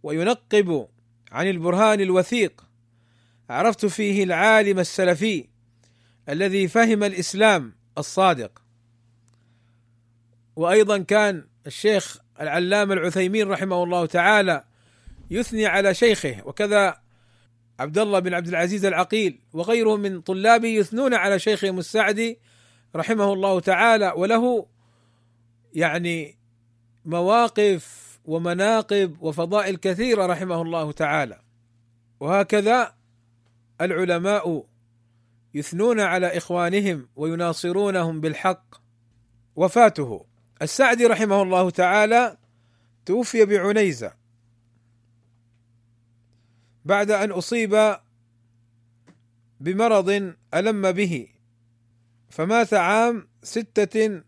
وينقب 0.02 0.88
عن 1.32 1.46
البرهان 1.46 2.00
الوثيق. 2.00 2.64
عرفت 3.50 3.86
فيه 3.86 4.24
العالم 4.24 4.78
السلفي 4.78 5.48
الذي 6.28 6.68
فهم 6.68 7.04
الإسلام 7.04 7.74
الصادق. 7.98 8.62
وأيضا 10.56 10.98
كان 10.98 11.46
الشيخ 11.66 12.25
العلامة 12.40 12.94
العثيمين 12.94 13.48
رحمه 13.48 13.82
الله 13.82 14.06
تعالى 14.06 14.64
يثني 15.30 15.66
على 15.66 15.94
شيخه 15.94 16.36
وكذا 16.44 16.96
عبد 17.80 17.98
الله 17.98 18.18
بن 18.18 18.34
عبد 18.34 18.48
العزيز 18.48 18.84
العقيل 18.84 19.40
وغيره 19.52 19.96
من 19.96 20.20
طلابه 20.20 20.68
يثنون 20.68 21.14
على 21.14 21.38
شيخهم 21.38 21.78
السعدي 21.78 22.38
رحمه 22.96 23.32
الله 23.32 23.60
تعالى 23.60 24.12
وله 24.16 24.66
يعني 25.74 26.36
مواقف 27.04 28.06
ومناقب 28.24 29.16
وفضائل 29.20 29.76
كثيرة 29.76 30.26
رحمه 30.26 30.62
الله 30.62 30.92
تعالى. 30.92 31.40
وهكذا 32.20 32.94
العلماء 33.80 34.66
يثنون 35.54 36.00
على 36.00 36.36
إخوانهم 36.36 37.08
ويناصرونهم 37.16 38.20
بالحق 38.20 38.74
وفاته. 39.56 40.24
السعدي 40.62 41.06
رحمه 41.06 41.42
الله 41.42 41.70
تعالى 41.70 42.36
توفي 43.06 43.44
بعنيزة 43.44 44.12
بعد 46.84 47.10
أن 47.10 47.30
أصيب 47.30 47.96
بمرض 49.60 50.34
ألم 50.54 50.92
به 50.92 51.28
فمات 52.28 52.74
عام 52.74 53.28
ستة 53.42 54.22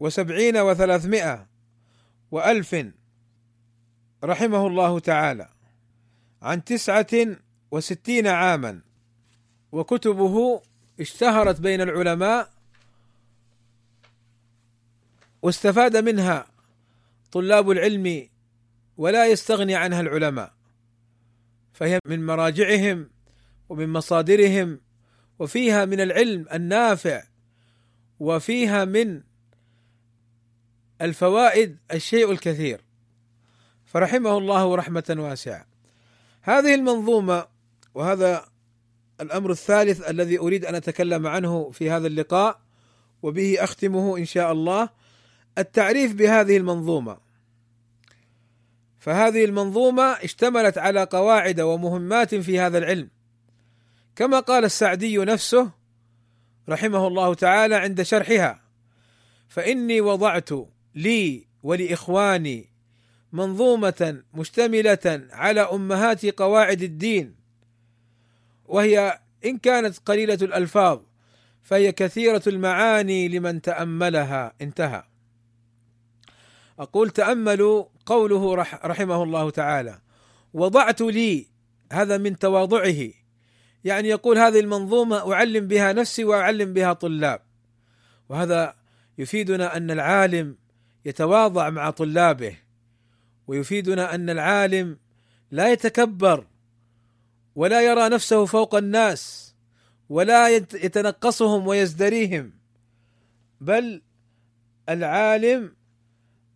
وسبعين 0.00 0.56
وثلاثمائة 0.56 1.46
وألف 2.30 2.76
رحمه 4.24 4.66
الله 4.66 4.98
تعالى 4.98 5.48
عن 6.42 6.64
تسعة 6.64 7.36
وستين 7.70 8.26
عاما 8.26 8.80
وكتبه 9.72 10.62
اشتهرت 11.00 11.60
بين 11.60 11.80
العلماء 11.80 12.55
واستفاد 15.42 15.96
منها 15.96 16.46
طلاب 17.32 17.70
العلم 17.70 18.28
ولا 18.96 19.26
يستغني 19.26 19.74
عنها 19.74 20.00
العلماء. 20.00 20.52
فهي 21.72 21.98
من 22.06 22.26
مراجعهم 22.26 23.10
ومن 23.68 23.88
مصادرهم 23.88 24.80
وفيها 25.38 25.84
من 25.84 26.00
العلم 26.00 26.46
النافع 26.52 27.22
وفيها 28.20 28.84
من 28.84 29.22
الفوائد 31.00 31.78
الشيء 31.92 32.32
الكثير. 32.32 32.80
فرحمه 33.84 34.38
الله 34.38 34.74
رحمة 34.74 35.16
واسعة. 35.18 35.66
هذه 36.42 36.74
المنظومة 36.74 37.46
وهذا 37.94 38.44
الأمر 39.20 39.50
الثالث 39.50 40.10
الذي 40.10 40.38
أريد 40.38 40.64
أن 40.64 40.74
أتكلم 40.74 41.26
عنه 41.26 41.70
في 41.70 41.90
هذا 41.90 42.06
اللقاء 42.06 42.60
وبه 43.22 43.56
أختمه 43.60 44.18
إن 44.18 44.24
شاء 44.24 44.52
الله 44.52 44.88
التعريف 45.58 46.14
بهذه 46.14 46.56
المنظومة. 46.56 47.18
فهذه 48.98 49.44
المنظومة 49.44 50.02
اشتملت 50.02 50.78
على 50.78 51.04
قواعد 51.04 51.60
ومهمات 51.60 52.34
في 52.34 52.60
هذا 52.60 52.78
العلم. 52.78 53.10
كما 54.16 54.40
قال 54.40 54.64
السعدي 54.64 55.18
نفسه 55.18 55.70
رحمه 56.68 57.06
الله 57.06 57.34
تعالى 57.34 57.74
عند 57.74 58.02
شرحها 58.02 58.60
فإني 59.48 60.00
وضعت 60.00 60.50
لي 60.94 61.46
ولإخواني 61.62 62.70
منظومة 63.32 64.22
مشتملة 64.34 65.28
على 65.32 65.60
أمهات 65.60 66.26
قواعد 66.26 66.82
الدين 66.82 67.34
وهي 68.64 69.20
إن 69.44 69.58
كانت 69.58 69.98
قليلة 69.98 70.38
الألفاظ 70.42 71.00
فهي 71.62 71.92
كثيرة 71.92 72.42
المعاني 72.46 73.28
لمن 73.28 73.62
تأملها. 73.62 74.52
انتهى. 74.60 75.02
أقول 76.78 77.10
تأملوا 77.10 77.84
قوله 78.06 78.54
رحمه 78.84 79.22
الله 79.22 79.50
تعالى. 79.50 80.00
وضعت 80.54 81.00
لي 81.00 81.46
هذا 81.92 82.18
من 82.18 82.38
تواضعه. 82.38 83.10
يعني 83.84 84.08
يقول 84.08 84.38
هذه 84.38 84.60
المنظومة 84.60 85.32
أعلم 85.32 85.66
بها 85.66 85.92
نفسي 85.92 86.24
وأعلم 86.24 86.72
بها 86.72 86.92
طلاب. 86.92 87.40
وهذا 88.28 88.74
يفيدنا 89.18 89.76
أن 89.76 89.90
العالم 89.90 90.56
يتواضع 91.04 91.70
مع 91.70 91.90
طلابه. 91.90 92.56
ويفيدنا 93.46 94.14
أن 94.14 94.30
العالم 94.30 94.98
لا 95.50 95.72
يتكبر 95.72 96.46
ولا 97.54 97.80
يرى 97.80 98.08
نفسه 98.08 98.44
فوق 98.44 98.74
الناس 98.74 99.54
ولا 100.08 100.48
يتنقصهم 100.56 101.66
ويزدريهم. 101.66 102.52
بل 103.60 104.02
العالم 104.88 105.75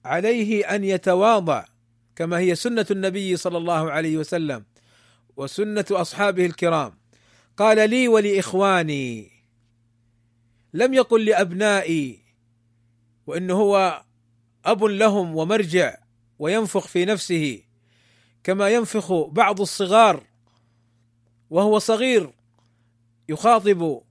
عليه 0.04 0.74
أن 0.74 0.84
يتواضع 0.84 1.64
كما 2.16 2.38
هي 2.38 2.54
سنة 2.54 2.86
النبي 2.90 3.36
صلى 3.36 3.58
الله 3.58 3.90
عليه 3.90 4.16
وسلم 4.16 4.64
وسنة 5.36 5.84
أصحابه 5.90 6.46
الكرام. 6.46 7.00
قال 7.56 7.90
لي 7.90 8.08
ولإخواني 8.08 9.30
لم 10.74 10.94
يقل 10.94 11.24
لأبنائي 11.24 12.18
وانه 13.26 13.54
هو 13.54 14.02
أب 14.64 14.84
لهم 14.84 15.36
ومرجع 15.36 15.96
وينفخ 16.38 16.86
في 16.86 17.04
نفسه 17.04 17.62
كما 18.44 18.68
ينفخ 18.68 19.12
بعض 19.12 19.60
الصغار 19.60 20.26
وهو 21.50 21.78
صغير 21.78 22.30
يخاطب 23.28 24.02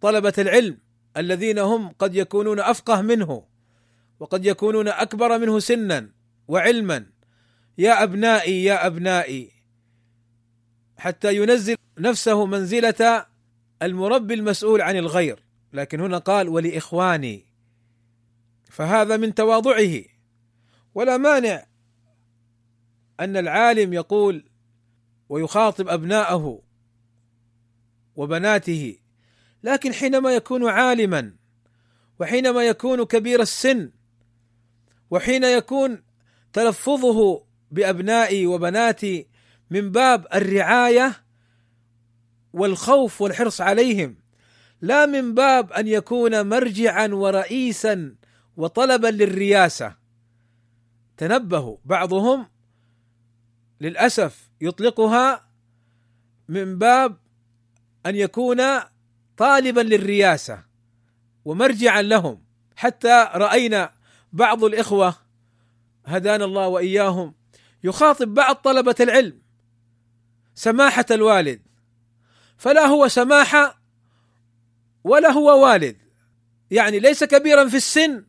طلبة 0.00 0.34
العلم 0.38 0.78
الذين 1.16 1.58
هم 1.58 1.88
قد 1.88 2.14
يكونون 2.14 2.60
أفقه 2.60 3.02
منه. 3.02 3.51
وقد 4.22 4.46
يكونون 4.46 4.88
أكبر 4.88 5.38
منه 5.38 5.58
سنا 5.58 6.10
وعلما. 6.48 7.06
يا 7.78 8.02
أبنائي 8.02 8.64
يا 8.64 8.86
أبنائي 8.86 9.52
حتى 10.96 11.36
ينزل 11.36 11.76
نفسه 11.98 12.46
منزلة 12.46 13.26
المربي 13.82 14.34
المسؤول 14.34 14.80
عن 14.80 14.96
الغير. 14.96 15.44
لكن 15.72 16.00
هنا 16.00 16.18
قال 16.18 16.48
ولإخواني 16.48 17.46
فهذا 18.70 19.16
من 19.16 19.34
تواضعه. 19.34 20.02
ولا 20.94 21.16
مانع 21.16 21.66
أن 23.20 23.36
العالم 23.36 23.92
يقول 23.92 24.44
ويخاطب 25.28 25.88
أبناءه 25.88 26.62
وبناته. 28.16 28.98
لكن 29.62 29.92
حينما 29.92 30.34
يكون 30.34 30.68
عالما 30.68 31.36
وحينما 32.20 32.62
يكون 32.62 33.04
كبير 33.04 33.40
السن 33.42 33.92
وحين 35.12 35.44
يكون 35.44 36.02
تلفظه 36.52 37.44
بأبنائي 37.70 38.46
وبناتي 38.46 39.26
من 39.70 39.90
باب 39.90 40.26
الرعاية 40.34 41.24
والخوف 42.52 43.22
والحرص 43.22 43.60
عليهم 43.60 44.16
لا 44.80 45.06
من 45.06 45.34
باب 45.34 45.72
أن 45.72 45.88
يكون 45.88 46.48
مرجعا 46.48 47.06
ورئيسا 47.06 48.14
وطلبا 48.56 49.08
للرياسة. 49.08 49.96
تنبهوا 51.16 51.76
بعضهم 51.84 52.46
للأسف 53.80 54.50
يطلقها 54.60 55.48
من 56.48 56.78
باب 56.78 57.16
أن 58.06 58.16
يكون 58.16 58.62
طالبا 59.36 59.80
للرياسة 59.80 60.64
ومرجعا 61.44 62.02
لهم. 62.02 62.42
حتى 62.76 63.28
رأينا 63.34 64.01
بعض 64.32 64.64
الإخوة 64.64 65.14
هدانا 66.06 66.44
الله 66.44 66.68
وإياهم 66.68 67.34
يخاطب 67.84 68.34
بعض 68.34 68.56
طلبة 68.56 68.94
العلم 69.00 69.42
سماحة 70.54 71.06
الوالد. 71.10 71.62
فلا 72.56 72.86
هو 72.86 73.08
سماحة 73.08 73.82
ولا 75.04 75.30
هو 75.30 75.64
والد. 75.64 75.96
يعني 76.70 77.00
ليس 77.00 77.24
كبيرا 77.24 77.68
في 77.68 77.76
السن 77.76 78.24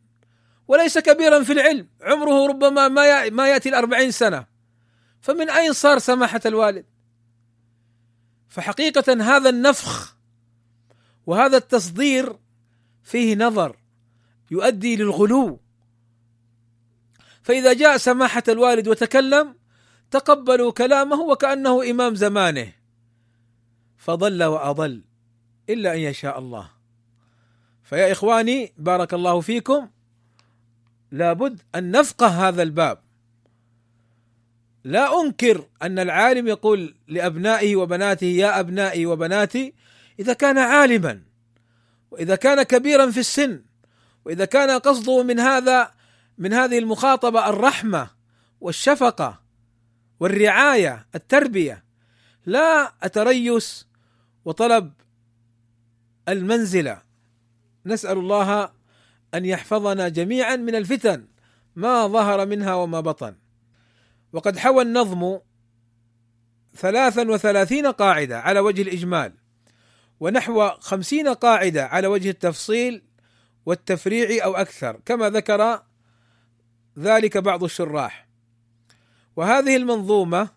وليس 0.68 0.98
كبيرا 0.98 1.42
في 1.42 1.52
العلم. 1.52 1.88
عمره 2.02 2.46
ربما 2.46 2.88
ما 2.88 3.30
ما 3.30 3.48
يأتي 3.48 3.68
الأربعين 3.68 4.10
سنة. 4.10 4.46
فمن 5.20 5.50
أين 5.50 5.72
صار 5.72 5.98
سماحة 5.98 6.40
الوالد؟ 6.46 6.86
فحقيقة 8.48 9.36
هذا 9.36 9.50
النفخ 9.50 10.16
وهذا 11.26 11.56
التصدير 11.56 12.38
فيه 13.02 13.36
نظر 13.36 13.76
يؤدي 14.50 14.96
للغلو. 14.96 15.63
فإذا 17.44 17.72
جاء 17.72 17.96
سماحة 17.96 18.42
الوالد 18.48 18.88
وتكلم 18.88 19.54
تقبلوا 20.10 20.72
كلامه 20.72 21.20
وكأنه 21.20 21.90
إمام 21.90 22.14
زمانه. 22.14 22.72
فضل 23.98 24.44
وأضل 24.44 25.02
إلا 25.68 25.94
أن 25.94 25.98
يشاء 25.98 26.38
الله. 26.38 26.70
فيا 27.82 28.12
إخواني 28.12 28.72
بارك 28.78 29.14
الله 29.14 29.40
فيكم. 29.40 29.88
لابد 31.10 31.62
أن 31.74 31.90
نفقه 31.90 32.48
هذا 32.48 32.62
الباب. 32.62 32.98
لا 34.84 35.20
أنكر 35.20 35.68
أن 35.82 35.98
العالم 35.98 36.48
يقول 36.48 36.94
لأبنائه 37.08 37.76
وبناته 37.76 38.26
يا 38.26 38.60
أبنائي 38.60 39.06
وبناتي 39.06 39.74
إذا 40.18 40.32
كان 40.32 40.58
عالما 40.58 41.22
وإذا 42.10 42.36
كان 42.36 42.62
كبيرا 42.62 43.10
في 43.10 43.20
السن 43.20 43.62
وإذا 44.24 44.44
كان 44.44 44.70
قصده 44.70 45.22
من 45.22 45.40
هذا 45.40 45.93
من 46.38 46.52
هذه 46.52 46.78
المخاطبة 46.78 47.48
الرحمة 47.48 48.10
والشفقة 48.60 49.40
والرعاية 50.20 51.06
التربية. 51.14 51.84
لا 52.46 52.92
التريس 53.04 53.88
وطلب 54.44 54.92
المنزلة. 56.28 57.02
نسأل 57.86 58.18
الله 58.18 58.70
أن 59.34 59.44
يحفظنا 59.44 60.08
جميعا 60.08 60.56
من 60.56 60.74
الفتن 60.74 61.26
ما 61.76 62.06
ظهر 62.06 62.46
منها 62.46 62.74
وما 62.74 63.00
بطن. 63.00 63.36
وقد 64.32 64.58
حوى 64.58 64.82
النظم 64.82 65.38
ثلاثا 66.76 67.30
وثلاثين 67.30 67.86
قاعدة 67.86 68.40
على 68.40 68.60
وجه 68.60 68.82
الإجمال 68.82 69.32
ونحو 70.20 70.68
خمسين 70.68 71.28
قاعدة 71.28 71.86
على 71.86 72.06
وجه 72.06 72.30
التفصيل 72.30 73.02
والتفريع 73.66 74.44
أو 74.44 74.56
أكثر 74.56 75.00
كما 75.04 75.30
ذكر 75.30 75.82
ذلك 76.98 77.38
بعض 77.38 77.64
الشراح. 77.64 78.26
وهذه 79.36 79.76
المنظومة 79.76 80.48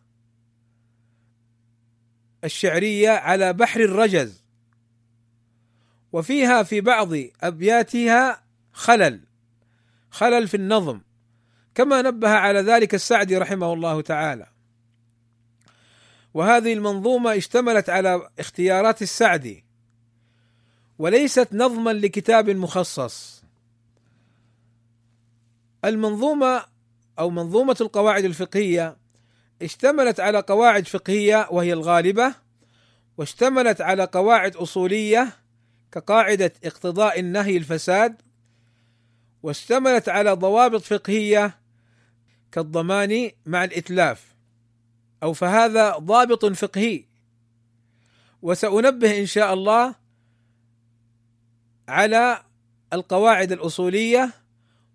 الشعرية 2.43 3.09
على 3.09 3.53
بحر 3.53 3.79
الرجز 3.79 4.43
وفيها 6.11 6.63
في 6.63 6.81
بعض 6.81 7.09
أبياتها 7.41 8.43
خلل 8.73 9.21
خلل 10.11 10.47
في 10.47 10.57
النظم 10.57 11.01
كما 11.75 12.01
نبه 12.01 12.29
على 12.29 12.59
ذلك 12.59 12.95
السعدي 12.95 13.37
رحمه 13.37 13.73
الله 13.73 14.01
تعالى. 14.01 14.47
وهذه 16.33 16.73
المنظومة 16.73 17.37
اشتملت 17.37 17.89
على 17.89 18.29
اختيارات 18.39 19.01
السعدي 19.01 19.65
وليست 20.99 21.47
نظما 21.53 21.91
لكتاب 21.91 22.49
مخصص. 22.49 23.36
المنظومة 25.87 26.63
أو 27.19 27.29
منظومة 27.29 27.77
القواعد 27.81 28.25
الفقهية 28.25 28.97
اشتملت 29.61 30.19
على 30.19 30.39
قواعد 30.39 30.87
فقهية 30.87 31.47
وهي 31.51 31.73
الغالبة 31.73 32.35
واشتملت 33.17 33.81
على 33.81 34.03
قواعد 34.03 34.55
أصولية 34.55 35.33
كقاعدة 35.91 36.53
اقتضاء 36.63 37.19
النهي 37.19 37.57
الفساد 37.57 38.21
واشتملت 39.43 40.09
على 40.09 40.31
ضوابط 40.31 40.81
فقهية 40.81 41.59
كالضمان 42.51 43.31
مع 43.45 43.63
الإتلاف. 43.63 44.35
أو 45.23 45.33
فهذا 45.33 45.97
ضابط 45.97 46.45
فقهي. 46.45 47.03
وسأنبه 48.41 49.19
إن 49.19 49.25
شاء 49.25 49.53
الله 49.53 49.95
على 51.87 52.43
القواعد 52.93 53.51
الأصولية 53.51 54.33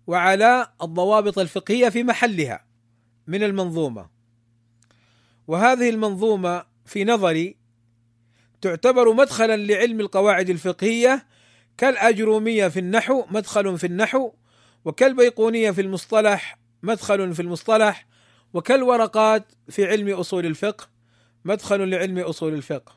وعلى 0.07 0.67
الضوابط 0.81 1.39
الفقهية 1.39 1.89
في 1.89 2.03
محلها 2.03 2.65
من 3.27 3.43
المنظومة. 3.43 4.09
وهذه 5.47 5.89
المنظومة 5.89 6.65
في 6.85 7.03
نظري 7.05 7.57
تعتبر 8.61 9.13
مدخلا 9.13 9.57
لعلم 9.57 9.99
القواعد 9.99 10.49
الفقهية 10.49 11.25
كالأجرومية 11.77 12.67
في 12.67 12.79
النحو 12.79 13.23
مدخل 13.31 13.77
في 13.77 13.87
النحو 13.87 14.31
وكالبيقونية 14.85 15.71
في 15.71 15.81
المصطلح 15.81 16.59
مدخل 16.83 17.33
في 17.33 17.41
المصطلح 17.41 18.07
وكالورقات 18.53 19.51
في 19.69 19.85
علم 19.85 20.09
أصول 20.09 20.45
الفقه 20.45 20.87
مدخل 21.45 21.89
لعلم 21.89 22.19
أصول 22.19 22.53
الفقه. 22.53 22.95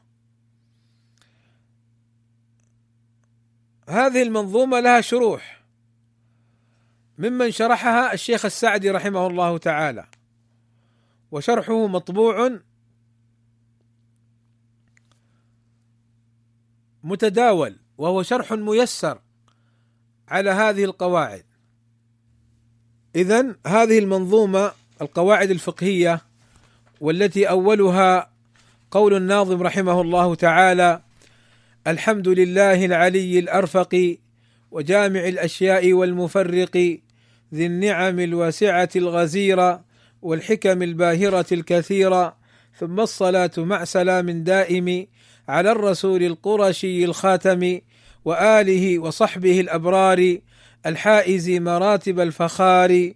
هذه 3.88 4.22
المنظومة 4.22 4.80
لها 4.80 5.00
شروح. 5.00 5.55
ممن 7.18 7.50
شرحها 7.50 8.12
الشيخ 8.12 8.44
السعدي 8.44 8.90
رحمه 8.90 9.26
الله 9.26 9.58
تعالى. 9.58 10.04
وشرحه 11.30 11.86
مطبوع 11.86 12.58
متداول 17.04 17.76
وهو 17.98 18.22
شرح 18.22 18.52
ميسر 18.52 19.18
على 20.28 20.50
هذه 20.50 20.84
القواعد. 20.84 21.44
اذا 23.16 23.54
هذه 23.66 23.98
المنظومة 23.98 24.72
القواعد 25.02 25.50
الفقهية 25.50 26.20
والتي 27.00 27.48
أولها 27.48 28.30
قول 28.90 29.14
الناظم 29.14 29.62
رحمه 29.62 30.00
الله 30.00 30.34
تعالى 30.34 31.02
الحمد 31.86 32.28
لله 32.28 32.84
العلي 32.84 33.38
الأرفق 33.38 34.16
وجامع 34.70 35.20
الأشياء 35.20 35.92
والمفرق 35.92 36.98
ذي 37.54 37.66
النعم 37.66 38.20
الواسعة 38.20 38.88
الغزيرة 38.96 39.84
والحكم 40.22 40.82
الباهرة 40.82 41.46
الكثيرة 41.52 42.36
ثم 42.78 43.00
الصلاة 43.00 43.50
مع 43.58 43.84
سلام 43.84 44.30
دائم 44.30 45.06
على 45.48 45.70
الرسول 45.72 46.22
القرشي 46.22 47.04
الخاتم 47.04 47.80
وآله 48.24 48.98
وصحبه 48.98 49.60
الأبرار 49.60 50.38
الحائز 50.86 51.50
مراتب 51.50 52.20
الفخار. 52.20 53.12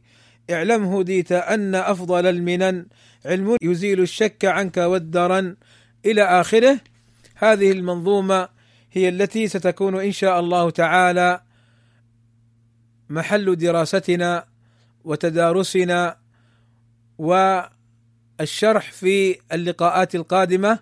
اعلم 0.50 0.84
هديت 0.84 1.32
أن 1.32 1.74
أفضل 1.74 2.26
المنن 2.26 2.86
علم 3.26 3.56
يزيل 3.62 4.00
الشك 4.00 4.44
عنك 4.44 4.76
والدرن 4.76 5.56
إلى 6.06 6.22
آخره. 6.22 6.80
هذه 7.36 7.72
المنظومة 7.72 8.48
هي 8.92 9.08
التي 9.08 9.48
ستكون 9.48 10.00
إن 10.00 10.12
شاء 10.12 10.40
الله 10.40 10.70
تعالى 10.70 11.40
محل 13.10 13.56
دراستنا 13.56 14.44
وتدارسنا 15.04 16.16
والشرح 17.18 18.92
في 18.92 19.36
اللقاءات 19.52 20.14
القادمة. 20.14 20.78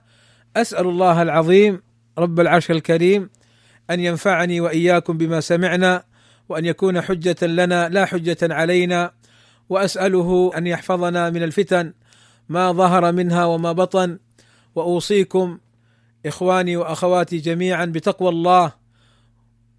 أسأل 0.56 0.86
الله 0.86 1.22
العظيم 1.22 1.82
رب 2.18 2.40
العرش 2.40 2.70
الكريم 2.70 3.30
أن 3.90 4.00
ينفعني 4.00 4.60
وإياكم 4.60 5.18
بما 5.18 5.40
سمعنا 5.40 6.04
وأن 6.48 6.64
يكون 6.64 7.00
حجة 7.00 7.46
لنا 7.46 7.88
لا 7.88 8.04
حجة 8.04 8.38
علينا 8.42 9.12
وأسأله 9.68 10.50
أن 10.56 10.66
يحفظنا 10.66 11.30
من 11.30 11.42
الفتن 11.42 11.94
ما 12.48 12.72
ظهر 12.72 13.12
منها 13.12 13.44
وما 13.44 13.72
بطن. 13.72 14.18
وأوصيكم 14.74 15.58
إخواني 16.26 16.76
وأخواتي 16.76 17.38
جميعا 17.38 17.84
بتقوى 17.84 18.28
الله 18.28 18.72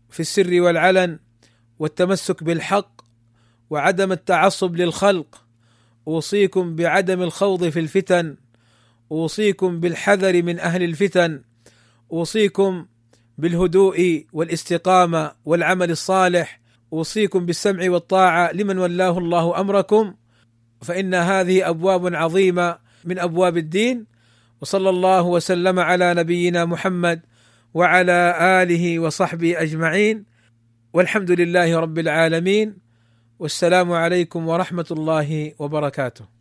في 0.10 0.20
السر 0.20 0.62
والعلن 0.62 1.20
والتمسك 1.80 2.44
بالحق 2.44 3.02
وعدم 3.70 4.12
التعصب 4.12 4.76
للخلق. 4.76 5.44
أوصيكم 6.08 6.76
بعدم 6.76 7.22
الخوض 7.22 7.70
في 7.70 7.80
الفتن. 7.80 8.38
أوصيكم 9.12 9.80
بالحذر 9.80 10.44
من 10.44 10.60
أهل 10.60 10.84
الفتن. 10.84 11.42
أوصيكم 12.12 12.86
بالهدوء 13.38 14.26
والاستقامة 14.34 15.32
والعمل 15.46 15.92
الصالح. 15.92 16.62
أوصيكم 16.94 17.46
بالسمع 17.46 17.90
والطاعة 17.90 18.52
لمن 18.52 18.78
ولاه 18.78 19.18
الله 19.18 19.60
أمركم. 19.60 20.14
فإن 20.82 21.14
هذه 21.14 21.70
أبواب 21.70 22.16
عظيمة 22.16 22.78
من 23.06 23.20
أبواب 23.20 23.58
الدين. 23.58 24.06
وصلى 24.62 24.90
الله 24.90 25.22
وسلم 25.22 25.80
على 25.80 26.14
نبينا 26.14 26.66
محمد 26.66 27.22
وعلى 27.74 28.36
آله 28.64 29.00
وصحبه 29.00 29.62
أجمعين. 29.62 30.29
والحمد 30.94 31.32
لله 31.32 31.80
رب 31.80 32.00
العالمين 32.00 32.78
والسلام 33.40 33.92
عليكم 33.92 34.48
ورحمة 34.48 34.86
الله 34.92 35.54
وبركاته. 35.60 36.39